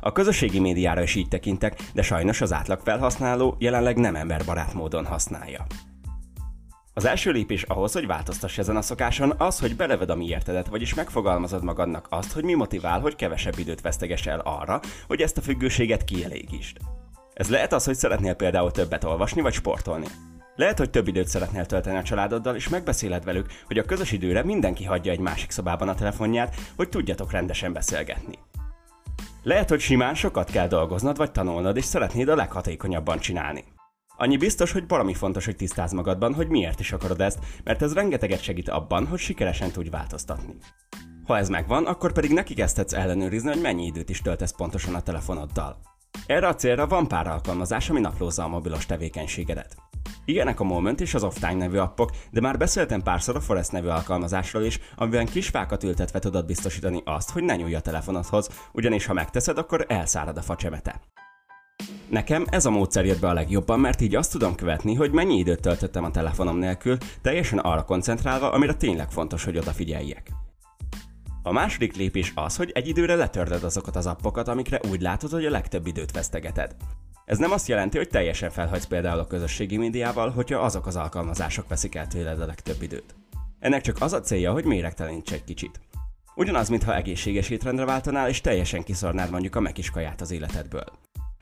A 0.00 0.12
közösségi 0.12 0.60
médiára 0.60 1.02
is 1.02 1.14
így 1.14 1.28
tekintek, 1.28 1.80
de 1.94 2.02
sajnos 2.02 2.40
az 2.40 2.52
átlag 2.52 2.80
felhasználó 2.84 3.56
jelenleg 3.58 3.96
nem 3.96 4.16
emberbarát 4.16 4.74
módon 4.74 5.06
használja. 5.06 5.66
Az 6.94 7.04
első 7.04 7.30
lépés 7.30 7.62
ahhoz, 7.62 7.92
hogy 7.92 8.06
változtass 8.06 8.58
ezen 8.58 8.76
a 8.76 8.82
szokáson, 8.82 9.32
az, 9.38 9.60
hogy 9.60 9.76
beleved 9.76 10.10
a 10.10 10.16
miértedet, 10.16 10.68
vagyis 10.68 10.94
megfogalmazod 10.94 11.64
magadnak 11.64 12.06
azt, 12.10 12.32
hogy 12.32 12.44
mi 12.44 12.54
motivál, 12.54 13.00
hogy 13.00 13.16
kevesebb 13.16 13.58
időt 13.58 13.80
veszteges 13.80 14.26
el 14.26 14.40
arra, 14.40 14.80
hogy 15.06 15.20
ezt 15.20 15.38
a 15.38 15.42
függőséget 15.42 16.04
kielégítsd. 16.04 16.76
Ez 17.38 17.48
lehet 17.48 17.72
az, 17.72 17.84
hogy 17.84 17.94
szeretnél 17.94 18.34
például 18.34 18.70
többet 18.70 19.04
olvasni 19.04 19.40
vagy 19.40 19.52
sportolni. 19.52 20.06
Lehet, 20.56 20.78
hogy 20.78 20.90
több 20.90 21.08
időt 21.08 21.28
szeretnél 21.28 21.66
tölteni 21.66 21.96
a 21.96 22.02
családoddal, 22.02 22.54
és 22.54 22.68
megbeszéled 22.68 23.24
velük, 23.24 23.46
hogy 23.66 23.78
a 23.78 23.84
közös 23.84 24.12
időre 24.12 24.44
mindenki 24.44 24.84
hagyja 24.84 25.12
egy 25.12 25.18
másik 25.18 25.50
szobában 25.50 25.88
a 25.88 25.94
telefonját, 25.94 26.54
hogy 26.76 26.88
tudjatok 26.88 27.30
rendesen 27.30 27.72
beszélgetni. 27.72 28.38
Lehet, 29.42 29.68
hogy 29.68 29.80
simán 29.80 30.14
sokat 30.14 30.50
kell 30.50 30.68
dolgoznod 30.68 31.16
vagy 31.16 31.32
tanulnod, 31.32 31.76
és 31.76 31.84
szeretnéd 31.84 32.28
a 32.28 32.34
leghatékonyabban 32.34 33.18
csinálni. 33.18 33.64
Annyi 34.16 34.36
biztos, 34.36 34.72
hogy 34.72 34.84
valami 34.88 35.14
fontos, 35.14 35.44
hogy 35.44 35.56
tisztáz 35.56 35.92
magadban, 35.92 36.34
hogy 36.34 36.48
miért 36.48 36.80
is 36.80 36.92
akarod 36.92 37.20
ezt, 37.20 37.38
mert 37.64 37.82
ez 37.82 37.94
rengeteget 37.94 38.42
segít 38.42 38.68
abban, 38.68 39.06
hogy 39.06 39.18
sikeresen 39.18 39.70
tudj 39.70 39.88
változtatni. 39.88 40.54
Ha 41.26 41.38
ez 41.38 41.48
megvan, 41.48 41.86
akkor 41.86 42.12
pedig 42.12 42.32
neki 42.32 42.54
kezdhetsz 42.54 42.92
ellenőrizni, 42.92 43.48
hogy 43.48 43.60
mennyi 43.60 43.86
időt 43.86 44.08
is 44.08 44.22
töltesz 44.22 44.54
pontosan 44.56 44.94
a 44.94 45.02
telefonoddal. 45.02 45.96
Erre 46.26 46.46
a 46.46 46.54
célra 46.54 46.86
van 46.86 47.08
pár 47.08 47.26
alkalmazás, 47.26 47.90
ami 47.90 48.00
naplózza 48.00 48.44
a 48.44 48.48
mobilos 48.48 48.86
tevékenységedet. 48.86 49.76
Ilyenek 50.24 50.60
a 50.60 50.64
Moment 50.64 51.00
és 51.00 51.14
az 51.14 51.24
Offtime 51.24 51.54
nevű 51.54 51.76
appok, 51.76 52.10
de 52.30 52.40
már 52.40 52.56
beszéltem 52.56 53.02
párszor 53.02 53.36
a 53.36 53.40
Forest 53.40 53.72
nevű 53.72 53.88
alkalmazásról 53.88 54.62
is, 54.62 54.80
amiben 54.96 55.26
kisfákat 55.26 55.84
ültetve 55.84 56.18
tudod 56.18 56.46
biztosítani 56.46 57.02
azt, 57.04 57.30
hogy 57.30 57.42
ne 57.42 57.56
nyúlj 57.56 57.74
a 57.74 57.80
telefonodhoz, 57.80 58.48
ugyanis 58.72 59.06
ha 59.06 59.12
megteszed, 59.12 59.58
akkor 59.58 59.84
elszárad 59.88 60.36
a 60.36 60.42
facsemete. 60.42 61.00
Nekem 62.10 62.44
ez 62.50 62.66
a 62.66 62.70
módszer 62.70 63.04
jött 63.04 63.20
be 63.20 63.28
a 63.28 63.32
legjobban, 63.32 63.80
mert 63.80 64.00
így 64.00 64.14
azt 64.14 64.32
tudom 64.32 64.54
követni, 64.54 64.94
hogy 64.94 65.12
mennyi 65.12 65.38
időt 65.38 65.60
töltöttem 65.60 66.04
a 66.04 66.10
telefonom 66.10 66.58
nélkül, 66.58 66.96
teljesen 67.22 67.58
arra 67.58 67.84
koncentrálva, 67.84 68.52
amire 68.52 68.74
tényleg 68.74 69.10
fontos, 69.10 69.44
hogy 69.44 69.56
odafigyeljek. 69.56 70.47
A 71.48 71.52
második 71.52 71.96
lépés 71.96 72.32
az, 72.34 72.56
hogy 72.56 72.70
egy 72.74 72.88
időre 72.88 73.14
letörded 73.14 73.64
azokat 73.64 73.96
az 73.96 74.06
appokat, 74.06 74.48
amikre 74.48 74.80
úgy 74.90 75.00
látod, 75.00 75.30
hogy 75.30 75.46
a 75.46 75.50
legtöbb 75.50 75.86
időt 75.86 76.12
vesztegeted. 76.12 76.76
Ez 77.24 77.38
nem 77.38 77.50
azt 77.52 77.68
jelenti, 77.68 77.96
hogy 77.96 78.08
teljesen 78.08 78.50
felhagysz 78.50 78.86
például 78.86 79.18
a 79.18 79.26
közösségi 79.26 79.76
médiával, 79.76 80.30
hogyha 80.30 80.58
azok 80.58 80.86
az 80.86 80.96
alkalmazások 80.96 81.68
veszik 81.68 81.94
el 81.94 82.06
tőled 82.06 82.40
a 82.40 82.46
legtöbb 82.46 82.82
időt. 82.82 83.14
Ennek 83.58 83.80
csak 83.80 83.96
az 84.00 84.12
a 84.12 84.20
célja, 84.20 84.52
hogy 84.52 84.64
méregteleníts 84.64 85.32
egy 85.32 85.44
kicsit. 85.44 85.80
Ugyanaz, 86.34 86.68
mintha 86.68 86.96
egészséges 86.96 87.50
étrendre 87.50 87.84
váltanál, 87.84 88.28
és 88.28 88.40
teljesen 88.40 88.82
kiszornád 88.82 89.30
mondjuk 89.30 89.56
a 89.56 89.60
mekiskaját 89.60 90.20
az 90.20 90.30
életedből. 90.30 90.84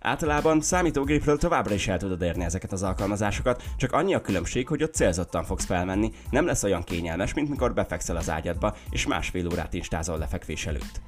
Általában 0.06 0.60
számítógépről 0.60 1.38
továbbra 1.38 1.74
is 1.74 1.88
el 1.88 1.98
tudod 1.98 2.22
érni 2.22 2.44
ezeket 2.44 2.72
az 2.72 2.82
alkalmazásokat, 2.82 3.62
csak 3.76 3.92
annyi 3.92 4.14
a 4.14 4.20
különbség, 4.20 4.68
hogy 4.68 4.82
ott 4.82 4.94
célzottan 4.94 5.44
fogsz 5.44 5.64
felmenni, 5.64 6.12
nem 6.30 6.46
lesz 6.46 6.62
olyan 6.62 6.82
kényelmes, 6.82 7.34
mint 7.34 7.48
mikor 7.48 7.74
befekszel 7.74 8.16
az 8.16 8.30
ágyadba, 8.30 8.76
és 8.90 9.06
másfél 9.06 9.46
órát 9.46 9.74
instázol 9.74 10.18
lefekvés 10.18 10.66
előtt. 10.66 11.00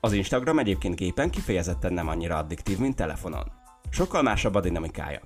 Az 0.00 0.12
Instagram 0.12 0.58
egyébként 0.58 0.96
gépen 0.96 1.30
kifejezetten 1.30 1.92
nem 1.92 2.08
annyira 2.08 2.36
addiktív, 2.36 2.78
mint 2.78 2.96
telefonon. 2.96 3.52
Sokkal 3.90 4.22
másabb 4.22 4.54
a 4.54 4.60
dinamikája. 4.60 5.20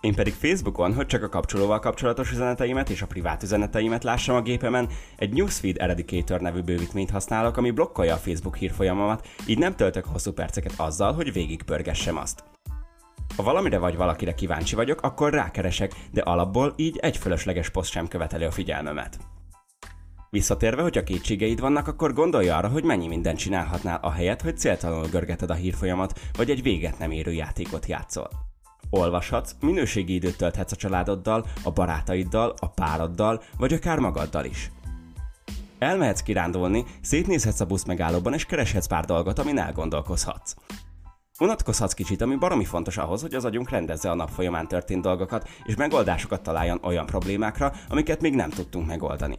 Én 0.00 0.14
pedig 0.14 0.32
Facebookon, 0.32 0.94
hogy 0.94 1.06
csak 1.06 1.22
a 1.22 1.28
kapcsolóval 1.28 1.78
kapcsolatos 1.78 2.32
üzeneteimet 2.32 2.90
és 2.90 3.02
a 3.02 3.06
privát 3.06 3.42
üzeneteimet 3.42 4.04
lássam 4.04 4.36
a 4.36 4.42
gépemen, 4.42 4.88
egy 5.16 5.32
Newsfeed 5.32 5.76
Eradicator 5.78 6.40
nevű 6.40 6.60
bővítményt 6.60 7.10
használok, 7.10 7.56
ami 7.56 7.70
blokkolja 7.70 8.14
a 8.14 8.18
Facebook 8.18 8.56
hírfolyamomat, 8.56 9.28
így 9.46 9.58
nem 9.58 9.76
töltök 9.76 10.04
hosszú 10.04 10.32
perceket 10.32 10.72
azzal, 10.76 11.12
hogy 11.12 11.32
végigpörgessem 11.32 12.16
azt. 12.16 12.44
Ha 13.36 13.42
valamire 13.42 13.78
vagy 13.78 13.96
valakire 13.96 14.34
kíváncsi 14.34 14.74
vagyok, 14.74 15.00
akkor 15.02 15.32
rákeresek, 15.32 15.92
de 16.12 16.20
alapból 16.20 16.72
így 16.76 16.98
egy 16.98 17.16
fölösleges 17.16 17.70
poszt 17.70 17.90
sem 17.90 18.08
követeli 18.08 18.44
a 18.44 18.50
figyelmemet. 18.50 19.18
Visszatérve, 20.30 20.82
hogyha 20.82 21.02
kétségeid 21.02 21.60
vannak, 21.60 21.88
akkor 21.88 22.12
gondolj 22.12 22.48
arra, 22.48 22.68
hogy 22.68 22.84
mennyi 22.84 23.06
mindent 23.06 23.38
csinálhatnál 23.38 23.98
a 24.02 24.10
helyet, 24.10 24.42
hogy 24.42 24.58
céltalanul 24.58 25.08
görgeted 25.08 25.50
a 25.50 25.54
hírfolyamat, 25.54 26.20
vagy 26.36 26.50
egy 26.50 26.62
véget 26.62 26.98
nem 26.98 27.10
érő 27.10 27.32
játékot 27.32 27.86
játszol. 27.86 28.28
Olvashatsz, 28.90 29.54
minőségi 29.60 30.14
időt 30.14 30.36
tölthetsz 30.36 30.72
a 30.72 30.76
családoddal, 30.76 31.46
a 31.62 31.70
barátaiddal, 31.70 32.54
a 32.58 32.68
pároddal, 32.68 33.42
vagy 33.58 33.72
akár 33.72 33.98
magaddal 33.98 34.44
is. 34.44 34.70
Elmehetsz 35.78 36.22
kirándulni, 36.22 36.84
szétnézhetsz 37.00 37.60
a 37.60 37.66
busz 37.66 37.84
megállóban 37.84 38.34
és 38.34 38.44
kereshetsz 38.44 38.86
pár 38.86 39.04
dolgot, 39.04 39.38
amin 39.38 39.58
elgondolkozhatsz. 39.58 40.54
Unatkozhatsz 41.40 41.92
kicsit, 41.92 42.20
ami 42.20 42.36
baromi 42.36 42.64
fontos 42.64 42.96
ahhoz, 42.96 43.20
hogy 43.20 43.34
az 43.34 43.44
agyunk 43.44 43.70
rendezze 43.70 44.10
a 44.10 44.14
nap 44.14 44.30
folyamán 44.30 44.68
történt 44.68 45.02
dolgokat, 45.02 45.48
és 45.64 45.76
megoldásokat 45.76 46.42
találjon 46.42 46.80
olyan 46.82 47.06
problémákra, 47.06 47.72
amiket 47.88 48.20
még 48.20 48.34
nem 48.34 48.50
tudtunk 48.50 48.86
megoldani. 48.86 49.38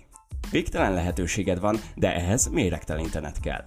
Végtelen 0.52 0.94
lehetőséged 0.94 1.60
van, 1.60 1.78
de 1.96 2.16
ehhez 2.16 2.48
méregtelen 2.48 3.04
internet 3.04 3.40
kell. 3.40 3.66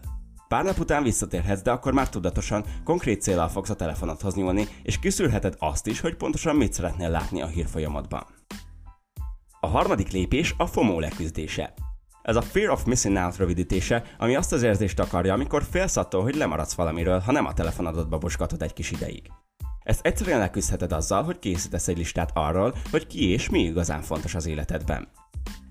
Pár 0.52 0.64
nap 0.64 0.78
után 0.78 1.02
visszatérhetsz, 1.02 1.62
de 1.62 1.70
akkor 1.70 1.92
már 1.92 2.08
tudatosan, 2.08 2.64
konkrét 2.84 3.22
célral 3.22 3.48
fogsz 3.48 3.70
a 3.70 3.74
telefonodhoz 3.74 4.34
nyúlni, 4.34 4.68
és 4.82 4.98
kiszűrheted 4.98 5.54
azt 5.58 5.86
is, 5.86 6.00
hogy 6.00 6.14
pontosan 6.14 6.56
mit 6.56 6.72
szeretnél 6.72 7.10
látni 7.10 7.42
a 7.42 7.46
hírfolyamatban. 7.46 8.26
A 9.60 9.66
harmadik 9.66 10.10
lépés 10.10 10.54
a 10.56 10.66
FOMO 10.66 11.00
leküzdése. 11.00 11.74
Ez 12.22 12.36
a 12.36 12.42
Fear 12.42 12.70
of 12.70 12.84
Missing 12.84 13.16
Out 13.16 13.36
rövidítése, 13.36 14.04
ami 14.18 14.34
azt 14.34 14.52
az 14.52 14.62
érzést 14.62 14.98
akarja, 14.98 15.32
amikor 15.32 15.62
félsz 15.70 15.96
attól, 15.96 16.22
hogy 16.22 16.34
lemaradsz 16.34 16.74
valamiről, 16.74 17.18
ha 17.18 17.32
nem 17.32 17.46
a 17.46 17.54
telefonodba 17.54 18.18
boskatod 18.18 18.62
egy 18.62 18.72
kis 18.72 18.90
ideig. 18.90 19.30
Ezt 19.82 20.06
egyszerűen 20.06 20.38
leküzdheted 20.38 20.92
azzal, 20.92 21.22
hogy 21.22 21.38
készítesz 21.38 21.88
egy 21.88 21.98
listát 21.98 22.30
arról, 22.34 22.74
hogy 22.90 23.06
ki 23.06 23.30
és 23.30 23.50
mi 23.50 23.62
igazán 23.62 24.02
fontos 24.02 24.34
az 24.34 24.46
életedben. 24.46 25.08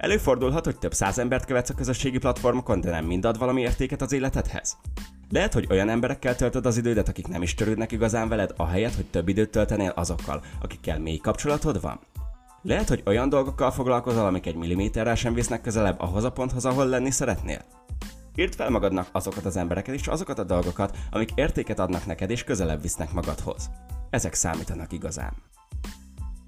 Előfordulhat, 0.01 0.65
hogy 0.65 0.77
több 0.77 0.93
száz 0.93 1.17
embert 1.17 1.45
követsz 1.45 1.69
a 1.69 1.73
közösségi 1.73 2.17
platformokon, 2.17 2.81
de 2.81 2.89
nem 2.89 3.05
mind 3.05 3.25
ad 3.25 3.37
valami 3.37 3.61
értéket 3.61 4.01
az 4.01 4.11
életedhez. 4.11 4.77
Lehet, 5.29 5.53
hogy 5.53 5.67
olyan 5.69 5.89
emberekkel 5.89 6.35
töltöd 6.35 6.65
az 6.65 6.77
idődet, 6.77 7.09
akik 7.09 7.27
nem 7.27 7.41
is 7.41 7.53
törődnek 7.53 7.91
igazán 7.91 8.29
veled, 8.29 8.53
ahelyett, 8.57 8.95
hogy 8.95 9.05
több 9.05 9.27
időt 9.27 9.49
töltenél 9.49 9.89
azokkal, 9.95 10.43
akikkel 10.61 10.99
mély 10.99 11.17
kapcsolatod 11.17 11.81
van. 11.81 11.99
Lehet, 12.61 12.87
hogy 12.87 13.03
olyan 13.05 13.29
dolgokkal 13.29 13.71
foglalkozol, 13.71 14.25
amik 14.25 14.45
egy 14.45 14.55
milliméterrel 14.55 15.15
sem 15.15 15.33
visznek 15.33 15.61
közelebb 15.61 15.99
ahhoz 15.99 16.23
a 16.23 16.31
ponthoz, 16.31 16.65
ahol 16.65 16.85
lenni 16.85 17.11
szeretnél. 17.11 17.61
Írd 18.35 18.55
fel 18.55 18.69
magadnak 18.69 19.07
azokat 19.11 19.45
az 19.45 19.57
embereket 19.57 19.95
és 19.95 20.07
azokat 20.07 20.39
a 20.39 20.43
dolgokat, 20.43 20.97
amik 21.11 21.29
értéket 21.35 21.79
adnak 21.79 22.05
neked 22.05 22.29
és 22.29 22.43
közelebb 22.43 22.81
visznek 22.81 23.13
magadhoz. 23.13 23.69
Ezek 24.09 24.33
számítanak 24.33 24.91
igazán. 24.91 25.33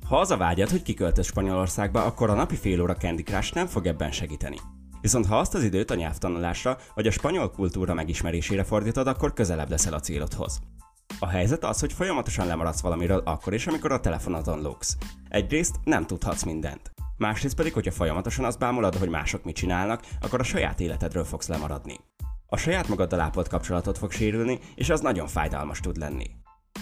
Ha 0.08 0.20
az 0.20 0.32
a 0.32 0.38
vágyad, 0.38 0.70
hogy 0.70 0.84
kiköltöz 0.84 1.26
Spanyolországba, 1.26 2.04
akkor 2.06 2.30
a 2.30 2.34
napi 2.34 2.56
fél 2.56 2.82
óra 2.82 2.96
Candy 2.96 3.24
Crush 3.24 3.54
nem 3.54 3.68
fog 3.68 3.88
ebben 3.88 4.12
segíteni. 4.12 4.58
Viszont 5.02 5.26
ha 5.26 5.38
azt 5.38 5.56
az 5.56 5.64
időt 5.64 5.92
a 5.92 5.96
nyelvtanulásra 5.96 6.78
vagy 6.96 7.08
a 7.08 7.12
spanyol 7.12 7.52
kultúra 7.52 7.94
megismerésére 7.94 8.64
fordítod, 8.64 9.08
akkor 9.08 9.34
közelebb 9.34 9.70
leszel 9.70 9.94
a 9.94 10.00
célodhoz. 10.00 10.60
A 11.20 11.28
helyzet 11.28 11.64
az, 11.64 11.80
hogy 11.80 11.94
folyamatosan 11.94 12.48
lemaradsz 12.48 12.82
valamiről 12.82 13.22
akkor 13.26 13.54
is, 13.54 13.68
amikor 13.68 13.92
a 13.92 14.00
telefonodon 14.00 14.62
lógsz. 14.62 14.98
Egyrészt 15.30 15.76
nem 15.84 16.06
tudhatsz 16.06 16.44
mindent. 16.44 16.92
Másrészt 17.18 17.56
pedig, 17.56 17.74
hogyha 17.74 17.92
folyamatosan 17.92 18.46
azt 18.46 18.60
bámulod, 18.60 18.96
hogy 18.96 19.10
mások 19.10 19.44
mit 19.44 19.56
csinálnak, 19.56 20.06
akkor 20.22 20.40
a 20.40 20.44
saját 20.44 20.80
életedről 20.80 21.24
fogsz 21.24 21.48
lemaradni. 21.48 22.00
A 22.48 22.58
saját 22.58 22.88
magaddal 22.88 23.20
ápolt 23.20 23.48
kapcsolatot 23.48 23.98
fog 23.98 24.12
sérülni, 24.12 24.60
és 24.76 24.90
az 24.90 25.02
nagyon 25.02 25.28
fájdalmas 25.28 25.80
tud 25.80 25.98
lenni. 25.98 26.30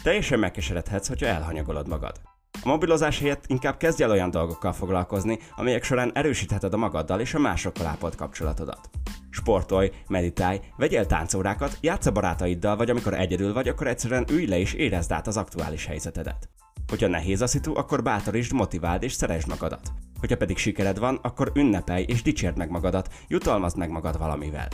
Teljesen 0.04 0.40
megkeseredhetsz, 0.40 1.08
hogyha 1.08 1.26
elhanyagolod 1.26 1.88
magad. 1.88 2.31
A 2.64 2.68
mobilozás 2.68 3.20
helyett 3.20 3.44
inkább 3.48 3.78
kezdj 3.78 4.04
el 4.04 4.12
olyan 4.12 4.32
dolgokkal 4.32 4.74
foglalkozni, 4.74 5.40
amelyek 5.56 5.84
során 5.84 6.12
erősítheted 6.14 6.74
a 6.74 6.78
magaddal 6.78 7.20
és 7.20 7.34
a 7.34 7.40
másokkal 7.40 7.86
ápolt 7.86 8.16
kapcsolatodat. 8.16 8.90
Sportolj, 9.30 9.92
meditálj, 10.08 10.60
vegyél 10.78 11.06
táncórákat, 11.06 11.78
játsz 11.82 12.06
a 12.06 12.12
barátaiddal, 12.12 12.76
vagy 12.76 12.90
amikor 12.90 13.14
egyedül 13.14 13.54
vagy, 13.54 13.68
akkor 13.68 13.88
egyszerűen 13.88 14.26
ülj 14.30 14.46
le 14.46 14.60
és 14.60 14.74
érezd 14.74 15.12
át 15.12 15.28
az 15.28 15.38
aktuális 15.38 15.86
helyzetedet. 15.86 16.50
Hogyha 16.88 17.08
nehéz 17.08 17.42
a 17.42 17.48
szitu, 17.48 17.78
akkor 17.78 18.04
bátorítsd, 18.04 18.54
motiváld 18.54 19.04
és 19.04 19.14
szeresd 19.14 19.48
magadat. 19.48 19.92
Hogyha 20.20 20.38
pedig 20.38 20.58
sikered 20.58 21.00
van, 21.00 21.20
akkor 21.22 21.52
ünnepelj 21.56 22.04
és 22.08 22.22
dicsérd 22.22 22.58
meg 22.58 22.70
magadat, 22.70 23.10
jutalmazd 23.28 23.78
meg 23.78 23.90
magad 23.90 24.18
valamivel. 24.18 24.68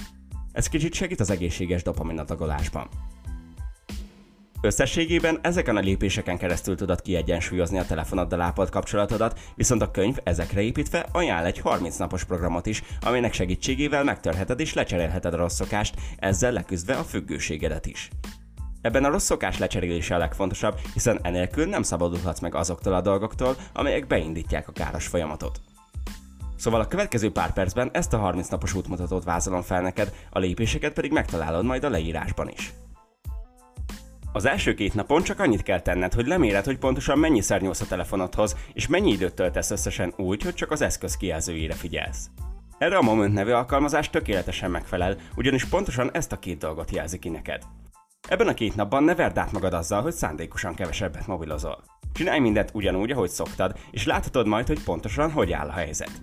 Ez 0.51 0.67
kicsit 0.67 0.93
segít 0.93 1.19
az 1.19 1.29
egészséges 1.29 1.83
dopaminadagolásban. 1.83 2.87
Összességében 4.61 5.39
ezeken 5.41 5.77
a 5.77 5.79
lépéseken 5.79 6.37
keresztül 6.37 6.75
tudod 6.75 7.01
kiegyensúlyozni 7.01 7.77
a 7.77 7.85
telefonoddal 7.85 8.41
ápolt 8.41 8.69
kapcsolatodat, 8.69 9.39
viszont 9.55 9.81
a 9.81 9.91
könyv 9.91 10.17
ezekre 10.23 10.61
építve 10.61 11.05
ajánl 11.11 11.45
egy 11.45 11.59
30 11.59 11.97
napos 11.97 12.23
programot 12.23 12.65
is, 12.65 12.83
aminek 13.01 13.33
segítségével 13.33 14.03
megtörheted 14.03 14.59
és 14.59 14.73
lecserélheted 14.73 15.33
a 15.33 15.37
rossz 15.37 15.55
szokást, 15.55 15.95
ezzel 16.17 16.51
leküzdve 16.51 16.93
a 16.93 17.03
függőségedet 17.03 17.85
is. 17.85 18.09
Ebben 18.81 19.03
a 19.03 19.09
rossz 19.09 19.25
szokás 19.25 19.57
lecserélése 19.57 20.15
a 20.15 20.17
legfontosabb, 20.17 20.79
hiszen 20.93 21.19
enélkül 21.21 21.65
nem 21.65 21.81
szabadulhatsz 21.81 22.39
meg 22.39 22.55
azoktól 22.55 22.93
a 22.93 23.01
dolgoktól, 23.01 23.55
amelyek 23.73 24.07
beindítják 24.07 24.67
a 24.67 24.71
káros 24.71 25.07
folyamatot. 25.07 25.61
Szóval 26.55 26.79
a 26.79 26.87
következő 26.87 27.31
pár 27.31 27.53
percben 27.53 27.89
ezt 27.93 28.13
a 28.13 28.17
30 28.17 28.47
napos 28.47 28.73
útmutatót 28.73 29.23
vázolom 29.23 29.61
fel 29.61 29.81
neked, 29.81 30.13
a 30.29 30.39
lépéseket 30.39 30.93
pedig 30.93 31.11
megtalálod 31.11 31.65
majd 31.65 31.83
a 31.83 31.89
leírásban 31.89 32.49
is. 32.49 32.73
Az 34.37 34.45
első 34.45 34.73
két 34.73 34.93
napon 34.93 35.23
csak 35.23 35.39
annyit 35.39 35.63
kell 35.63 35.79
tenned, 35.79 36.13
hogy 36.13 36.27
leméred, 36.27 36.65
hogy 36.65 36.77
pontosan 36.77 37.19
mennyiszer 37.19 37.61
nyúlsz 37.61 37.81
a 37.81 37.85
telefonodhoz, 37.85 38.55
és 38.73 38.87
mennyi 38.87 39.11
időt 39.11 39.33
töltesz 39.33 39.71
összesen 39.71 40.13
úgy, 40.17 40.43
hogy 40.43 40.53
csak 40.53 40.71
az 40.71 40.81
eszköz 40.81 41.17
kijelzőjére 41.17 41.73
figyelsz. 41.73 42.29
Erre 42.77 42.97
a 42.97 43.01
Moment 43.01 43.33
nevű 43.33 43.51
alkalmazás 43.51 44.09
tökéletesen 44.09 44.71
megfelel, 44.71 45.17
ugyanis 45.35 45.65
pontosan 45.65 46.09
ezt 46.13 46.31
a 46.31 46.39
két 46.39 46.57
dolgot 46.57 46.91
jelzi 46.91 47.19
ki 47.19 47.29
neked. 47.29 47.63
Ebben 48.29 48.47
a 48.47 48.53
két 48.53 48.75
napban 48.75 49.03
ne 49.03 49.15
verd 49.15 49.37
át 49.37 49.51
magad 49.51 49.73
azzal, 49.73 50.01
hogy 50.01 50.13
szándékosan 50.13 50.75
kevesebbet 50.75 51.27
mobilozol. 51.27 51.83
Csinálj 52.13 52.39
mindent 52.39 52.69
ugyanúgy, 52.73 53.11
ahogy 53.11 53.29
szoktad, 53.29 53.79
és 53.91 54.05
láthatod 54.05 54.47
majd, 54.47 54.67
hogy 54.67 54.83
pontosan 54.83 55.31
hogy 55.31 55.51
áll 55.51 55.67
a 55.67 55.73
helyzet. 55.73 56.21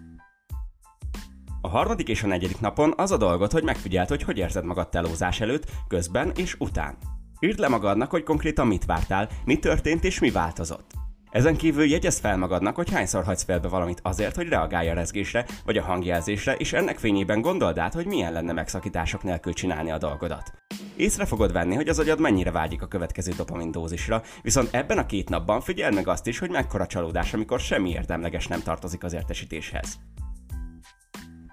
A 1.60 1.68
harmadik 1.68 2.08
és 2.08 2.22
a 2.22 2.26
negyedik 2.26 2.60
napon 2.60 2.92
az 2.96 3.10
a 3.10 3.16
dolgot, 3.16 3.52
hogy 3.52 3.64
megfigyeld, 3.64 4.08
hogy 4.08 4.22
hogy 4.22 4.38
érzed 4.38 4.64
magad 4.64 4.88
telózás 4.88 5.40
előtt, 5.40 5.70
közben 5.88 6.32
és 6.36 6.56
után. 6.58 6.96
Írd 7.40 7.58
le 7.58 7.68
magadnak, 7.68 8.10
hogy 8.10 8.22
konkrétan 8.22 8.66
mit 8.66 8.84
vártál, 8.84 9.28
mi 9.44 9.58
történt 9.58 10.04
és 10.04 10.18
mi 10.18 10.30
változott. 10.30 10.90
Ezen 11.30 11.56
kívül 11.56 11.84
jegyezd 11.84 12.20
fel 12.20 12.36
magadnak, 12.36 12.74
hogy 12.74 12.90
hányszor 12.90 13.24
hagysz 13.24 13.44
felbe 13.44 13.68
valamit 13.68 14.00
azért, 14.02 14.36
hogy 14.36 14.48
reagálj 14.48 14.88
a 14.88 14.94
rezgésre 14.94 15.46
vagy 15.64 15.76
a 15.76 15.82
hangjelzésre, 15.82 16.54
és 16.54 16.72
ennek 16.72 16.98
fényében 16.98 17.40
gondold 17.40 17.78
át, 17.78 17.94
hogy 17.94 18.06
milyen 18.06 18.32
lenne 18.32 18.52
megszakítások 18.52 19.22
nélkül 19.22 19.52
csinálni 19.52 19.90
a 19.90 19.98
dolgodat. 19.98 20.52
Észre 20.96 21.24
fogod 21.24 21.52
venni, 21.52 21.74
hogy 21.74 21.88
az 21.88 21.98
agyad 21.98 22.20
mennyire 22.20 22.50
vágyik 22.50 22.82
a 22.82 22.86
következő 22.86 23.32
dopamindózisra, 23.36 24.22
viszont 24.42 24.68
ebben 24.74 24.98
a 24.98 25.06
két 25.06 25.28
napban 25.28 25.60
figyeld 25.60 25.94
meg 25.94 26.08
azt 26.08 26.26
is, 26.26 26.38
hogy 26.38 26.50
mekkora 26.50 26.86
csalódás, 26.86 27.34
amikor 27.34 27.60
semmi 27.60 27.90
érdemleges 27.90 28.46
nem 28.46 28.62
tartozik 28.62 29.04
az 29.04 29.12
értesítéshez. 29.12 29.98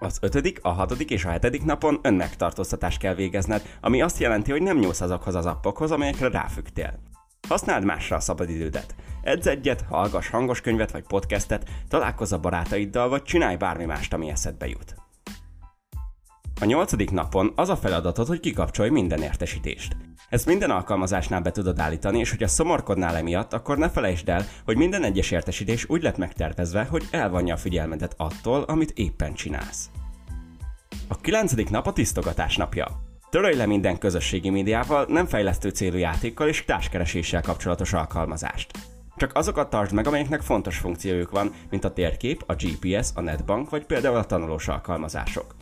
Az 0.04 0.18
ötödik, 0.22 0.60
a 0.62 0.70
hatodik 0.70 1.10
és 1.10 1.26
a 1.26 1.30
hetedik 1.30 1.64
napon 1.64 2.00
önmegtartóztatást 2.02 3.00
kell 3.00 3.14
végezned, 3.14 3.78
ami 3.82 4.02
azt 4.02 4.20
jelenti, 4.20 4.52
hogy 4.52 4.62
nem 4.62 4.78
nyúlsz 4.78 5.02
azokhoz 5.02 5.36
az 5.36 5.46
appokhoz, 5.46 5.92
amelyekre 5.92 6.30
ráfügtél. 6.30 7.00
Használd 7.48 7.86
másra 7.86 8.16
a 8.16 8.20
szabadidődet. 8.20 8.96
Edz 9.22 9.48
egyet, 9.48 9.86
hallgass 9.90 10.30
hangos 10.30 10.62
könyvet 10.62 10.92
vagy 10.92 11.04
podcastet, 11.04 11.70
találkozz 11.88 12.32
a 12.32 12.40
barátaiddal, 12.40 13.10
vagy 13.10 13.24
csinálj 13.24 13.56
bármi 13.56 13.86
mást, 13.86 14.14
ami 14.14 14.30
eszedbe 14.30 14.68
jut. 14.68 14.96
A 16.62 16.66
nyolcadik 16.66 17.12
napon 17.12 17.54
az 17.56 17.70
a 17.70 17.76
feladatod, 17.76 18.28
hogy 18.28 18.40
kikapcsolj 18.40 18.90
minden 18.90 19.22
értesítést. 19.22 19.96
Ezt 20.30 20.46
minden 20.46 20.72
alkalmazásnál 20.72 21.42
be 21.42 21.52
tudod 21.52 21.80
állítani, 21.80 22.20
és 22.20 22.30
hogyha 22.30 22.48
szomorkodnál 22.48 23.16
emiatt, 23.16 23.54
akkor 23.54 23.78
ne 23.78 23.90
felejtsd 23.90 24.30
el, 24.30 24.46
hogy 24.66 24.78
minden 24.78 25.04
egyes 25.04 25.32
értesítés 25.32 25.90
úgy 25.90 26.04
lett 26.04 26.18
megtervezve, 26.18 26.84
hogy 26.84 27.08
elvonja 27.12 27.54
a 27.54 27.58
figyelmedet 27.58 28.14
attól, 28.18 28.62
amit 28.62 28.92
éppen 28.92 29.34
csinálsz. 29.34 29.90
A 31.08 31.16
kilencedik 31.16 31.70
nap 31.70 31.88
a 31.88 31.94
tisztogatás 31.94 32.58
napja. 32.58 32.88
Törölj 33.30 33.56
le 33.56 33.66
minden 33.66 33.98
közösségi 33.98 34.50
médiával, 34.50 35.06
nem 35.10 35.26
fejlesztő 35.26 35.70
célú 35.70 35.98
játékkal 35.98 36.48
és 36.48 36.66
társkereséssel 36.66 37.42
kapcsolatos 37.42 37.94
alkalmazást. 37.94 38.72
Csak 39.18 39.36
azokat 39.36 39.70
tartsd 39.70 39.94
meg, 39.94 40.08
amelyeknek 40.08 40.42
fontos 40.42 40.78
funkciójuk 40.78 41.32
van, 41.32 41.54
mint 41.70 41.84
a 41.84 41.94
térkép, 41.94 42.44
a 42.48 42.54
GPS, 42.54 43.10
a 43.16 43.22
netbank 43.22 43.70
vagy 43.70 43.86
például 43.86 44.18
a 44.18 44.26
tanulós 44.26 44.68
alkalmazások. 44.68 45.61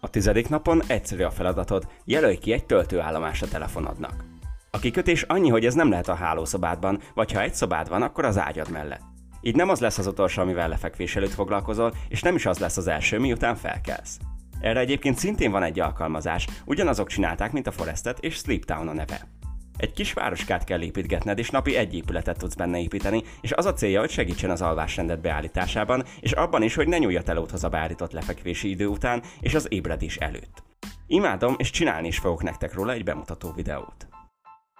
A 0.00 0.10
tizedik 0.10 0.48
napon 0.48 0.82
egyszerű 0.86 1.22
a 1.22 1.30
feladatod, 1.30 1.88
jelölj 2.04 2.36
ki 2.36 2.52
egy 2.52 2.66
töltőállomást 2.66 3.42
a 3.42 3.48
telefonodnak. 3.48 4.24
A 4.70 4.78
kikötés 4.78 5.22
annyi, 5.22 5.48
hogy 5.48 5.64
ez 5.64 5.74
nem 5.74 5.90
lehet 5.90 6.08
a 6.08 6.14
hálószobádban, 6.14 7.00
vagy 7.14 7.32
ha 7.32 7.40
egy 7.40 7.54
szobád 7.54 7.88
van, 7.88 8.02
akkor 8.02 8.24
az 8.24 8.38
ágyad 8.38 8.70
mellett. 8.70 9.02
Így 9.40 9.56
nem 9.56 9.68
az 9.68 9.80
lesz 9.80 9.98
az 9.98 10.06
utolsó, 10.06 10.42
amivel 10.42 10.68
lefekvés 10.68 11.16
előtt 11.16 11.30
foglalkozol, 11.30 11.94
és 12.08 12.22
nem 12.22 12.34
is 12.34 12.46
az 12.46 12.58
lesz 12.58 12.76
az 12.76 12.86
első, 12.86 13.18
miután 13.18 13.56
felkelsz. 13.56 14.18
Erre 14.60 14.80
egyébként 14.80 15.18
szintén 15.18 15.50
van 15.50 15.62
egy 15.62 15.80
alkalmazás, 15.80 16.46
ugyanazok 16.64 17.08
csinálták, 17.08 17.52
mint 17.52 17.66
a 17.66 17.72
Forestet 17.72 18.18
és 18.18 18.34
Sleeptown 18.34 18.88
a 18.88 18.92
neve. 18.92 19.28
Egy 19.76 19.92
kis 19.92 20.12
városkát 20.12 20.64
kell 20.64 20.82
építgetned, 20.82 21.38
és 21.38 21.50
napi 21.50 21.76
egy 21.76 21.94
épületet 21.94 22.38
tudsz 22.38 22.54
benne 22.54 22.80
építeni, 22.80 23.22
és 23.40 23.52
az 23.52 23.66
a 23.66 23.72
célja, 23.72 24.00
hogy 24.00 24.10
segítsen 24.10 24.50
az 24.50 24.62
alvásrendet 24.62 25.20
beállításában, 25.20 26.04
és 26.20 26.32
abban 26.32 26.62
is, 26.62 26.74
hogy 26.74 26.88
ne 26.88 26.98
nyúlja 26.98 27.22
telóthoz 27.22 27.64
a 27.64 27.68
beállított 27.68 28.12
lefekvési 28.12 28.68
idő 28.70 28.86
után, 28.86 29.22
és 29.40 29.54
az 29.54 29.66
ébredés 29.72 30.16
előtt. 30.16 30.62
Imádom, 31.06 31.54
és 31.58 31.70
csinálni 31.70 32.06
is 32.06 32.18
fogok 32.18 32.42
nektek 32.42 32.74
róla 32.74 32.92
egy 32.92 33.04
bemutató 33.04 33.52
videót. 33.52 34.06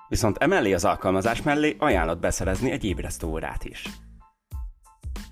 Viszont 0.08 0.36
emellé 0.38 0.72
az 0.72 0.84
alkalmazás 0.84 1.42
mellé 1.42 1.76
ajánlott 1.78 2.20
beszerezni 2.20 2.70
egy 2.70 2.84
ébresztő 2.84 3.26
órát 3.26 3.64
is. 3.64 3.82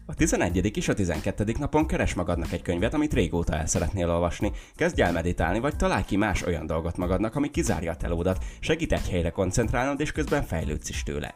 A 0.06 0.14
11. 0.14 0.76
és 0.76 0.88
a 0.88 0.94
12. 0.94 1.54
napon 1.58 1.86
keres 1.86 2.14
magadnak 2.14 2.52
egy 2.52 2.62
könyvet, 2.62 2.94
amit 2.94 3.12
régóta 3.12 3.56
el 3.56 3.66
szeretnél 3.66 4.10
olvasni, 4.10 4.52
kezdj 4.74 5.02
el 5.02 5.12
meditálni, 5.12 5.58
vagy 5.58 5.76
találj 5.76 6.02
ki 6.04 6.16
más 6.16 6.42
olyan 6.42 6.66
dolgot 6.66 6.96
magadnak, 6.96 7.34
ami 7.34 7.50
kizárja 7.50 7.92
a 7.92 7.96
telódat, 7.96 8.44
segít 8.60 8.92
egy 8.92 9.08
helyre 9.08 9.30
koncentrálnod, 9.30 10.00
és 10.00 10.12
közben 10.12 10.42
fejlődsz 10.42 10.88
is 10.88 11.02
tőle. 11.02 11.34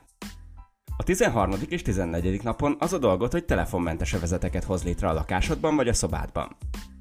A 0.97 1.03
13. 1.03 1.55
és 1.69 1.83
14. 1.83 2.43
napon 2.43 2.77
az 2.79 2.93
a 2.93 2.99
dolgot, 2.99 3.33
hogy 3.33 3.45
telefonmentes 3.45 4.13
övezeteket 4.13 4.65
hoz 4.65 4.85
létre 4.85 5.09
a 5.09 5.13
lakásodban 5.13 5.77
vagy 5.77 5.89
a 5.89 5.93
szobádban. 5.93 6.57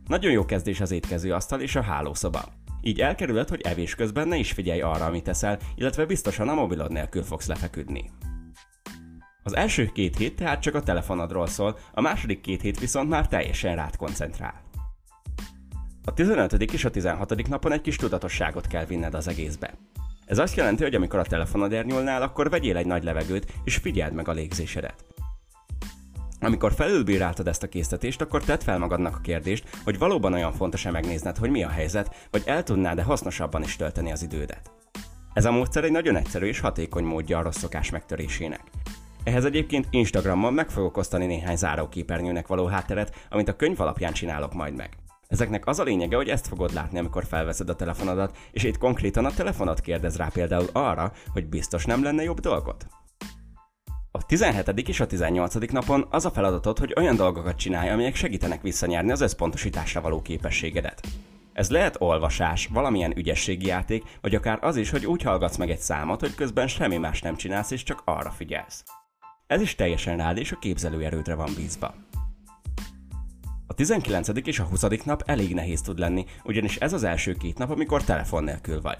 Nagyon 0.07 0.31
jó 0.31 0.45
kezdés 0.45 0.81
az 0.81 0.91
étkezőasztal 0.91 1.61
és 1.61 1.75
a 1.75 1.81
hálószoba. 1.81 2.43
Így 2.81 2.99
elkerülhet, 2.99 3.49
hogy 3.49 3.61
evés 3.61 3.95
közben 3.95 4.27
ne 4.27 4.37
is 4.37 4.51
figyelj 4.51 4.81
arra, 4.81 5.05
amit 5.05 5.23
teszel, 5.23 5.59
illetve 5.75 6.05
biztosan 6.05 6.49
a 6.49 6.53
mobilod 6.53 6.91
nélkül 6.91 7.23
fogsz 7.23 7.47
lefeküdni. 7.47 8.11
Az 9.47 9.55
első 9.55 9.85
két 9.85 10.17
hét 10.17 10.35
tehát 10.35 10.61
csak 10.61 10.75
a 10.75 10.81
telefonodról 10.81 11.47
szól, 11.47 11.77
a 11.93 12.01
második 12.01 12.41
két 12.41 12.61
hét 12.61 12.79
viszont 12.79 13.09
már 13.09 13.27
teljesen 13.27 13.75
rád 13.75 13.95
koncentrál. 13.95 14.61
A 16.05 16.13
15. 16.13 16.53
és 16.53 16.85
a 16.85 16.89
16. 16.89 17.47
napon 17.47 17.71
egy 17.71 17.81
kis 17.81 17.95
tudatosságot 17.95 18.67
kell 18.67 18.85
vinned 18.85 19.13
az 19.13 19.27
egészbe. 19.27 19.73
Ez 20.25 20.37
azt 20.37 20.55
jelenti, 20.55 20.83
hogy 20.83 20.95
amikor 20.95 21.19
a 21.19 21.23
telefonod 21.23 21.73
ernyulnál, 21.73 22.21
akkor 22.21 22.49
vegyél 22.49 22.77
egy 22.77 22.85
nagy 22.85 23.03
levegőt, 23.03 23.53
és 23.63 23.75
figyeld 23.75 24.13
meg 24.13 24.27
a 24.27 24.31
légzésedet. 24.31 25.05
Amikor 26.39 26.73
felülbíráltad 26.73 27.47
ezt 27.47 27.63
a 27.63 27.69
késztetést, 27.69 28.21
akkor 28.21 28.43
tedd 28.43 28.59
fel 28.59 28.77
magadnak 28.77 29.15
a 29.15 29.21
kérdést, 29.21 29.77
hogy 29.83 29.97
valóban 29.97 30.33
olyan 30.33 30.53
fontos-e 30.53 30.91
megnézned, 30.91 31.37
hogy 31.37 31.49
mi 31.49 31.63
a 31.63 31.69
helyzet, 31.69 32.27
vagy 32.31 32.43
el 32.45 32.63
tudnád-e 32.63 33.03
hasznosabban 33.03 33.63
is 33.63 33.75
tölteni 33.75 34.11
az 34.11 34.23
idődet. 34.23 34.71
Ez 35.37 35.45
a 35.45 35.51
módszer 35.51 35.83
egy 35.83 35.91
nagyon 35.91 36.15
egyszerű 36.15 36.45
és 36.45 36.59
hatékony 36.59 37.03
módja 37.03 37.37
a 37.37 37.41
rossz 37.41 37.57
szokás 37.57 37.89
megtörésének. 37.89 38.61
Ehhez 39.27 39.45
egyébként 39.45 39.87
Instagramon 39.89 40.53
meg 40.53 40.69
fogok 40.69 40.97
osztani 40.97 41.25
néhány 41.25 41.55
záróképernyőnek 41.55 42.47
való 42.47 42.65
hátteret, 42.65 43.15
amit 43.29 43.47
a 43.47 43.55
könyv 43.55 43.81
alapján 43.81 44.13
csinálok 44.13 44.53
majd 44.53 44.75
meg. 44.75 44.97
Ezeknek 45.27 45.67
az 45.67 45.79
a 45.79 45.83
lényege, 45.83 46.15
hogy 46.15 46.29
ezt 46.29 46.47
fogod 46.47 46.73
látni, 46.73 46.99
amikor 46.99 47.25
felveszed 47.25 47.69
a 47.69 47.75
telefonodat, 47.75 48.37
és 48.51 48.63
itt 48.63 48.77
konkrétan 48.77 49.25
a 49.25 49.33
telefonod 49.33 49.81
kérdez 49.81 50.17
rá 50.17 50.27
például 50.33 50.65
arra, 50.73 51.11
hogy 51.33 51.47
biztos 51.47 51.85
nem 51.85 52.03
lenne 52.03 52.23
jobb 52.23 52.39
dolgot. 52.39 52.87
A 54.11 54.25
17. 54.25 54.87
és 54.87 54.99
a 54.99 55.07
18. 55.07 55.71
napon 55.71 56.07
az 56.09 56.25
a 56.25 56.31
feladatod, 56.31 56.79
hogy 56.79 56.93
olyan 56.97 57.15
dolgokat 57.15 57.57
csinálj, 57.57 57.89
amelyek 57.89 58.15
segítenek 58.15 58.61
visszanyerni 58.61 59.11
az 59.11 59.21
összpontosításra 59.21 60.01
való 60.01 60.21
képességedet. 60.21 61.07
Ez 61.53 61.69
lehet 61.69 62.01
olvasás, 62.01 62.67
valamilyen 62.73 63.17
ügyességi 63.17 63.65
játék, 63.65 64.03
vagy 64.21 64.35
akár 64.35 64.59
az 64.61 64.75
is, 64.75 64.89
hogy 64.89 65.05
úgy 65.05 65.21
hallgatsz 65.21 65.57
meg 65.57 65.69
egy 65.69 65.79
számot, 65.79 66.19
hogy 66.19 66.35
közben 66.35 66.67
semmi 66.67 66.97
más 66.97 67.21
nem 67.21 67.35
csinálsz, 67.35 67.71
és 67.71 67.83
csak 67.83 68.01
arra 68.05 68.29
figyelsz. 68.29 68.83
Ez 69.47 69.61
is 69.61 69.75
teljesen 69.75 70.17
rád 70.17 70.37
és 70.37 70.51
a 70.51 70.59
képzelőerődre 70.59 71.35
van 71.35 71.49
bízva. 71.55 71.95
A 73.67 73.73
19. 73.73 74.29
és 74.43 74.59
a 74.59 74.63
20. 74.63 74.85
nap 75.03 75.23
elég 75.25 75.53
nehéz 75.53 75.81
tud 75.81 75.99
lenni, 75.99 76.25
ugyanis 76.43 76.75
ez 76.75 76.93
az 76.93 77.03
első 77.03 77.33
két 77.33 77.57
nap, 77.57 77.69
amikor 77.69 78.03
telefon 78.03 78.43
nélkül 78.43 78.81
vagy. 78.81 78.97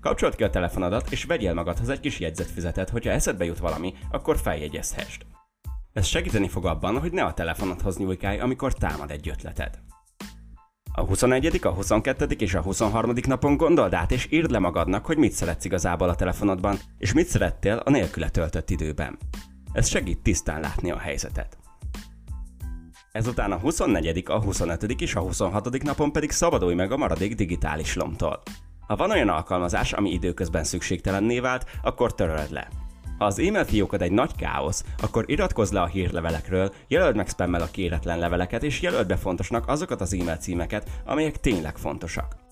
Kapcsolt 0.00 0.34
ki 0.34 0.44
a 0.44 0.50
telefonodat, 0.50 1.12
és 1.12 1.24
vegyél 1.24 1.54
magadhoz 1.54 1.88
egy 1.88 2.00
kis 2.00 2.18
jegyzetfüzetet, 2.18 2.90
hogyha 2.90 3.10
eszedbe 3.10 3.44
jut 3.44 3.58
valami, 3.58 3.94
akkor 4.10 4.38
feljegyezhest. 4.38 5.26
Ez 5.92 6.06
segíteni 6.06 6.48
fog 6.48 6.66
abban, 6.66 6.98
hogy 6.98 7.12
ne 7.12 7.24
a 7.24 7.34
telefonodhoz 7.34 7.98
nyújkálj, 7.98 8.38
amikor 8.38 8.74
támad 8.74 9.10
egy 9.10 9.28
ötleted. 9.28 9.78
A 10.92 11.04
21., 11.04 11.60
a 11.62 11.68
22. 11.68 12.26
és 12.38 12.54
a 12.54 12.62
23. 12.62 13.12
napon 13.26 13.56
gondold 13.56 13.94
át 13.94 14.12
és 14.12 14.26
írd 14.30 14.50
le 14.50 14.58
magadnak, 14.58 15.06
hogy 15.06 15.16
mit 15.16 15.32
szeretsz 15.32 15.64
igazából 15.64 16.08
a 16.08 16.14
telefonodban, 16.14 16.78
és 16.98 17.12
mit 17.12 17.26
szerettél 17.26 17.76
a 17.76 17.90
nélküle 17.90 18.28
töltött 18.28 18.70
időben. 18.70 19.18
Ez 19.74 19.88
segít 19.88 20.22
tisztán 20.22 20.60
látni 20.60 20.90
a 20.90 20.98
helyzetet. 20.98 21.58
Ezután 23.12 23.52
a 23.52 23.58
24., 23.58 24.22
a 24.26 24.42
25. 24.42 24.82
és 24.82 25.14
a 25.14 25.20
26. 25.20 25.82
napon 25.82 26.12
pedig 26.12 26.30
szabadulj 26.30 26.74
meg 26.74 26.92
a 26.92 26.96
maradék 26.96 27.34
digitális 27.34 27.94
lomtól. 27.94 28.42
Ha 28.86 28.96
van 28.96 29.10
olyan 29.10 29.28
alkalmazás, 29.28 29.92
ami 29.92 30.10
időközben 30.10 30.64
szükségtelenné 30.64 31.40
vált, 31.40 31.66
akkor 31.82 32.14
töröld 32.14 32.50
le. 32.50 32.68
Ha 33.18 33.24
az 33.24 33.38
e-mail 33.38 33.64
fiókod 33.64 34.02
egy 34.02 34.12
nagy 34.12 34.36
káosz, 34.36 34.84
akkor 35.02 35.24
iratkozz 35.26 35.72
le 35.72 35.80
a 35.80 35.86
hírlevelekről, 35.86 36.72
jelöld 36.88 37.16
meg 37.16 37.28
spammel 37.28 37.62
a 37.62 37.70
kéretlen 37.70 38.18
leveleket, 38.18 38.62
és 38.62 38.80
jelöld 38.80 39.06
be 39.06 39.16
fontosnak 39.16 39.68
azokat 39.68 40.00
az 40.00 40.12
e-mail 40.12 40.36
címeket, 40.36 40.90
amelyek 41.04 41.40
tényleg 41.40 41.76
fontosak. 41.76 42.43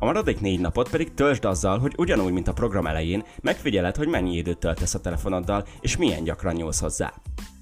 A 0.00 0.04
maradék 0.04 0.40
négy 0.40 0.60
napot 0.60 0.90
pedig 0.90 1.14
töltsd 1.14 1.44
azzal, 1.44 1.78
hogy 1.78 1.94
ugyanúgy, 1.96 2.32
mint 2.32 2.48
a 2.48 2.52
program 2.52 2.86
elején, 2.86 3.24
megfigyeled, 3.42 3.96
hogy 3.96 4.08
mennyi 4.08 4.36
időt 4.36 4.58
töltesz 4.58 4.94
a 4.94 5.00
telefonoddal, 5.00 5.66
és 5.80 5.96
milyen 5.96 6.24
gyakran 6.24 6.54
nyúlsz 6.54 6.80
hozzá. 6.80 7.12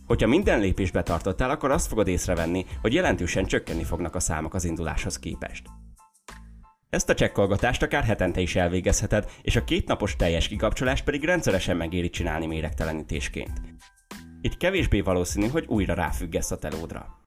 Hogyha 0.06 0.26
minden 0.26 0.60
lépést 0.60 0.92
betartottál, 0.92 1.50
akkor 1.50 1.70
azt 1.70 1.86
fogod 1.86 2.08
észrevenni, 2.08 2.66
hogy 2.80 2.92
jelentősen 2.92 3.46
csökkenni 3.46 3.84
fognak 3.84 4.14
a 4.14 4.20
számok 4.20 4.54
az 4.54 4.64
induláshoz 4.64 5.18
képest. 5.18 5.66
Ezt 6.90 7.08
a 7.10 7.14
csekkolgatást 7.14 7.82
akár 7.82 8.04
hetente 8.04 8.40
is 8.40 8.56
elvégezheted, 8.56 9.30
és 9.42 9.56
a 9.56 9.64
kétnapos 9.64 10.16
teljes 10.16 10.48
kikapcsolást 10.48 11.04
pedig 11.04 11.24
rendszeresen 11.24 11.76
megéri 11.76 12.10
csinálni 12.10 12.46
méregtelenítésként. 12.46 13.60
Itt 14.40 14.56
kevésbé 14.56 15.00
valószínű, 15.00 15.48
hogy 15.48 15.64
újra 15.66 15.94
ráfüggesz 15.94 16.50
a 16.50 16.58
telódra. 16.58 17.25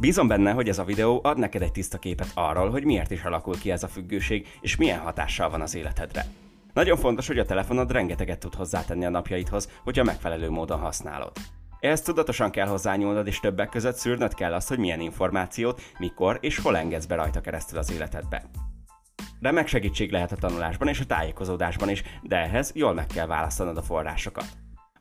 Bízom 0.00 0.28
benne, 0.28 0.52
hogy 0.52 0.68
ez 0.68 0.78
a 0.78 0.84
videó 0.84 1.20
ad 1.22 1.38
neked 1.38 1.62
egy 1.62 1.72
tiszta 1.72 1.98
képet 1.98 2.30
arról, 2.34 2.70
hogy 2.70 2.84
miért 2.84 3.10
is 3.10 3.22
alakul 3.22 3.58
ki 3.58 3.70
ez 3.70 3.82
a 3.82 3.88
függőség, 3.88 4.46
és 4.60 4.76
milyen 4.76 5.00
hatással 5.00 5.50
van 5.50 5.60
az 5.60 5.74
életedre. 5.74 6.26
Nagyon 6.72 6.96
fontos, 6.96 7.26
hogy 7.26 7.38
a 7.38 7.44
telefonod 7.44 7.92
rengeteget 7.92 8.38
tud 8.38 8.54
hozzátenni 8.54 9.04
a 9.04 9.10
napjaidhoz, 9.10 9.70
hogyha 9.84 10.04
megfelelő 10.04 10.50
módon 10.50 10.78
használod. 10.78 11.32
Ehhez 11.80 12.00
tudatosan 12.00 12.50
kell 12.50 12.66
hozzányúlnod, 12.66 13.26
és 13.26 13.40
többek 13.40 13.68
között 13.68 13.96
szűrnöd 13.96 14.34
kell 14.34 14.54
azt, 14.54 14.68
hogy 14.68 14.78
milyen 14.78 15.00
információt, 15.00 15.82
mikor 15.98 16.38
és 16.40 16.58
hol 16.58 16.76
engedsz 16.76 17.06
be 17.06 17.14
rajta 17.14 17.40
keresztül 17.40 17.78
az 17.78 17.92
életedbe. 17.92 18.44
Remek 19.40 19.66
segítség 19.66 20.10
lehet 20.10 20.32
a 20.32 20.36
tanulásban 20.36 20.88
és 20.88 21.00
a 21.00 21.06
tájékozódásban 21.06 21.88
is, 21.88 22.02
de 22.22 22.36
ehhez 22.36 22.72
jól 22.74 22.94
meg 22.94 23.06
kell 23.06 23.26
választanod 23.26 23.76
a 23.76 23.82
forrásokat. 23.82 24.46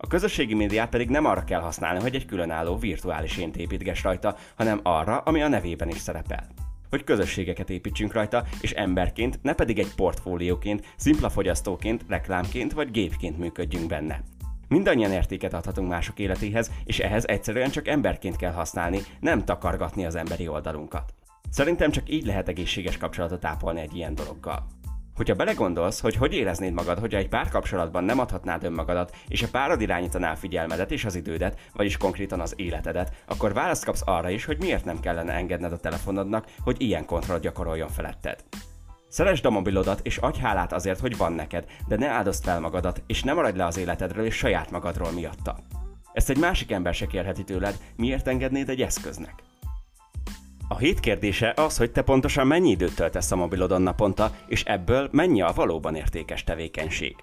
A 0.05 0.07
közösségi 0.07 0.53
médiát 0.53 0.89
pedig 0.89 1.09
nem 1.09 1.25
arra 1.25 1.43
kell 1.43 1.61
használni, 1.61 2.01
hogy 2.01 2.15
egy 2.15 2.25
különálló 2.25 2.77
virtuális 2.77 3.37
ént 3.37 3.57
építgess 3.57 4.03
rajta, 4.03 4.35
hanem 4.55 4.79
arra, 4.83 5.17
ami 5.17 5.41
a 5.41 5.47
nevében 5.47 5.89
is 5.89 5.97
szerepel. 5.97 6.47
Hogy 6.89 7.03
közösségeket 7.03 7.69
építsünk 7.69 8.13
rajta, 8.13 8.43
és 8.61 8.71
emberként, 8.71 9.39
ne 9.41 9.53
pedig 9.53 9.79
egy 9.79 9.95
portfólióként, 9.95 10.93
szimpla 10.95 11.29
fogyasztóként, 11.29 12.05
reklámként 12.07 12.73
vagy 12.73 12.91
gépként 12.91 13.37
működjünk 13.37 13.87
benne. 13.87 14.21
Mindannyian 14.67 15.11
értéket 15.11 15.53
adhatunk 15.53 15.89
mások 15.89 16.19
életéhez, 16.19 16.71
és 16.83 16.99
ehhez 16.99 17.27
egyszerűen 17.27 17.69
csak 17.69 17.87
emberként 17.87 18.35
kell 18.35 18.53
használni, 18.53 18.99
nem 19.19 19.45
takargatni 19.45 20.05
az 20.05 20.15
emberi 20.15 20.47
oldalunkat. 20.47 21.13
Szerintem 21.49 21.91
csak 21.91 22.09
így 22.09 22.25
lehet 22.25 22.47
egészséges 22.47 22.97
kapcsolatot 22.97 23.45
ápolni 23.45 23.79
egy 23.79 23.95
ilyen 23.95 24.15
dologgal. 24.15 24.67
Hogyha 25.15 25.35
belegondolsz, 25.35 25.99
hogy 25.99 26.15
hogy 26.15 26.33
éreznéd 26.33 26.73
magad, 26.73 26.99
hogyha 26.99 27.17
egy 27.17 27.29
párkapcsolatban 27.29 28.03
nem 28.03 28.19
adhatnád 28.19 28.63
önmagadat, 28.63 29.15
és 29.27 29.43
a 29.43 29.47
párod 29.51 29.81
irányítaná 29.81 30.31
a 30.31 30.35
figyelmedet 30.35 30.91
és 30.91 31.05
az 31.05 31.15
idődet, 31.15 31.59
vagyis 31.73 31.97
konkrétan 31.97 32.39
az 32.39 32.53
életedet, 32.55 33.23
akkor 33.27 33.53
választ 33.53 33.85
kapsz 33.85 34.01
arra 34.05 34.29
is, 34.29 34.45
hogy 34.45 34.57
miért 34.59 34.85
nem 34.85 34.99
kellene 34.99 35.33
engedned 35.33 35.71
a 35.71 35.77
telefonodnak, 35.77 36.45
hogy 36.63 36.81
ilyen 36.81 37.05
kontrollt 37.05 37.41
gyakoroljon 37.41 37.89
feletted. 37.89 38.43
Szeresd 39.07 39.45
a 39.45 39.49
mobilodat, 39.49 39.99
és 40.03 40.17
adj 40.17 40.39
hálát 40.39 40.73
azért, 40.73 40.99
hogy 40.99 41.17
van 41.17 41.33
neked, 41.33 41.65
de 41.87 41.97
ne 41.97 42.07
áldozd 42.07 42.43
fel 42.43 42.59
magadat, 42.59 43.01
és 43.07 43.23
ne 43.23 43.33
maradj 43.33 43.57
le 43.57 43.65
az 43.65 43.77
életedről 43.77 44.25
és 44.25 44.35
saját 44.35 44.71
magadról 44.71 45.11
miatta. 45.11 45.57
Ezt 46.13 46.29
egy 46.29 46.39
másik 46.39 46.71
ember 46.71 46.93
se 46.93 47.05
kérheti 47.05 47.43
tőled, 47.43 47.77
miért 47.95 48.27
engednéd 48.27 48.69
egy 48.69 48.81
eszköznek? 48.81 49.33
A 50.67 50.77
hét 50.77 50.99
kérdése 50.99 51.53
az, 51.55 51.77
hogy 51.77 51.91
te 51.91 52.01
pontosan 52.01 52.47
mennyi 52.47 52.69
időt 52.69 52.95
töltesz 52.95 53.31
a 53.31 53.35
mobilodon 53.35 53.81
naponta, 53.81 54.31
és 54.47 54.63
ebből 54.63 55.09
mennyi 55.11 55.41
a 55.41 55.51
valóban 55.55 55.95
értékes 55.95 56.43
tevékenység. 56.43 57.15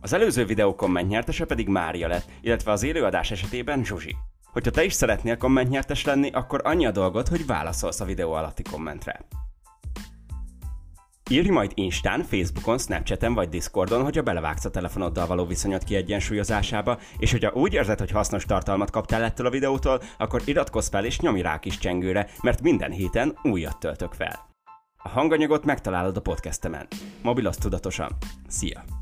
Az 0.00 0.12
előző 0.12 0.44
videó 0.44 0.74
kommentnyertese 0.74 1.44
pedig 1.44 1.68
Mária 1.68 2.08
lett, 2.08 2.30
illetve 2.40 2.70
az 2.70 2.82
élőadás 2.82 3.30
esetében 3.30 3.84
Zsuzsi. 3.84 4.16
Hogyha 4.52 4.70
te 4.70 4.84
is 4.84 4.92
szeretnél 4.92 5.36
kommentnyertes 5.36 6.04
lenni, 6.04 6.30
akkor 6.30 6.60
annyi 6.64 6.86
a 6.86 6.90
dolgod, 6.90 7.28
hogy 7.28 7.46
válaszolsz 7.46 8.00
a 8.00 8.04
videó 8.04 8.32
alatti 8.32 8.62
kommentre. 8.62 9.20
Írj 11.30 11.48
majd 11.48 11.72
Instán, 11.74 12.22
Facebookon, 12.22 12.78
Snapchaten 12.78 13.34
vagy 13.34 13.48
Discordon, 13.48 14.02
hogyha 14.02 14.22
belevágsz 14.22 14.64
a 14.64 14.70
telefonoddal 14.70 15.26
való 15.26 15.44
viszonyot 15.44 15.84
kiegyensúlyozásába, 15.84 16.98
és 17.18 17.30
hogyha 17.30 17.52
úgy 17.52 17.72
érzed, 17.72 17.98
hogy 17.98 18.10
hasznos 18.10 18.44
tartalmat 18.44 18.90
kaptál 18.90 19.22
ettől 19.22 19.46
a 19.46 19.50
videótól, 19.50 20.02
akkor 20.18 20.42
iratkozz 20.44 20.88
fel 20.88 21.04
és 21.04 21.20
nyomj 21.20 21.40
rá 21.40 21.58
kis 21.58 21.78
csengőre, 21.78 22.28
mert 22.42 22.62
minden 22.62 22.90
héten 22.90 23.38
újat 23.42 23.78
töltök 23.78 24.12
fel. 24.12 24.46
A 25.02 25.08
hanganyagot 25.08 25.64
megtalálod 25.64 26.16
a 26.16 26.20
podcastemen. 26.20 26.86
Mobilosz 27.22 27.56
tudatosan. 27.56 28.16
Szia! 28.46 28.97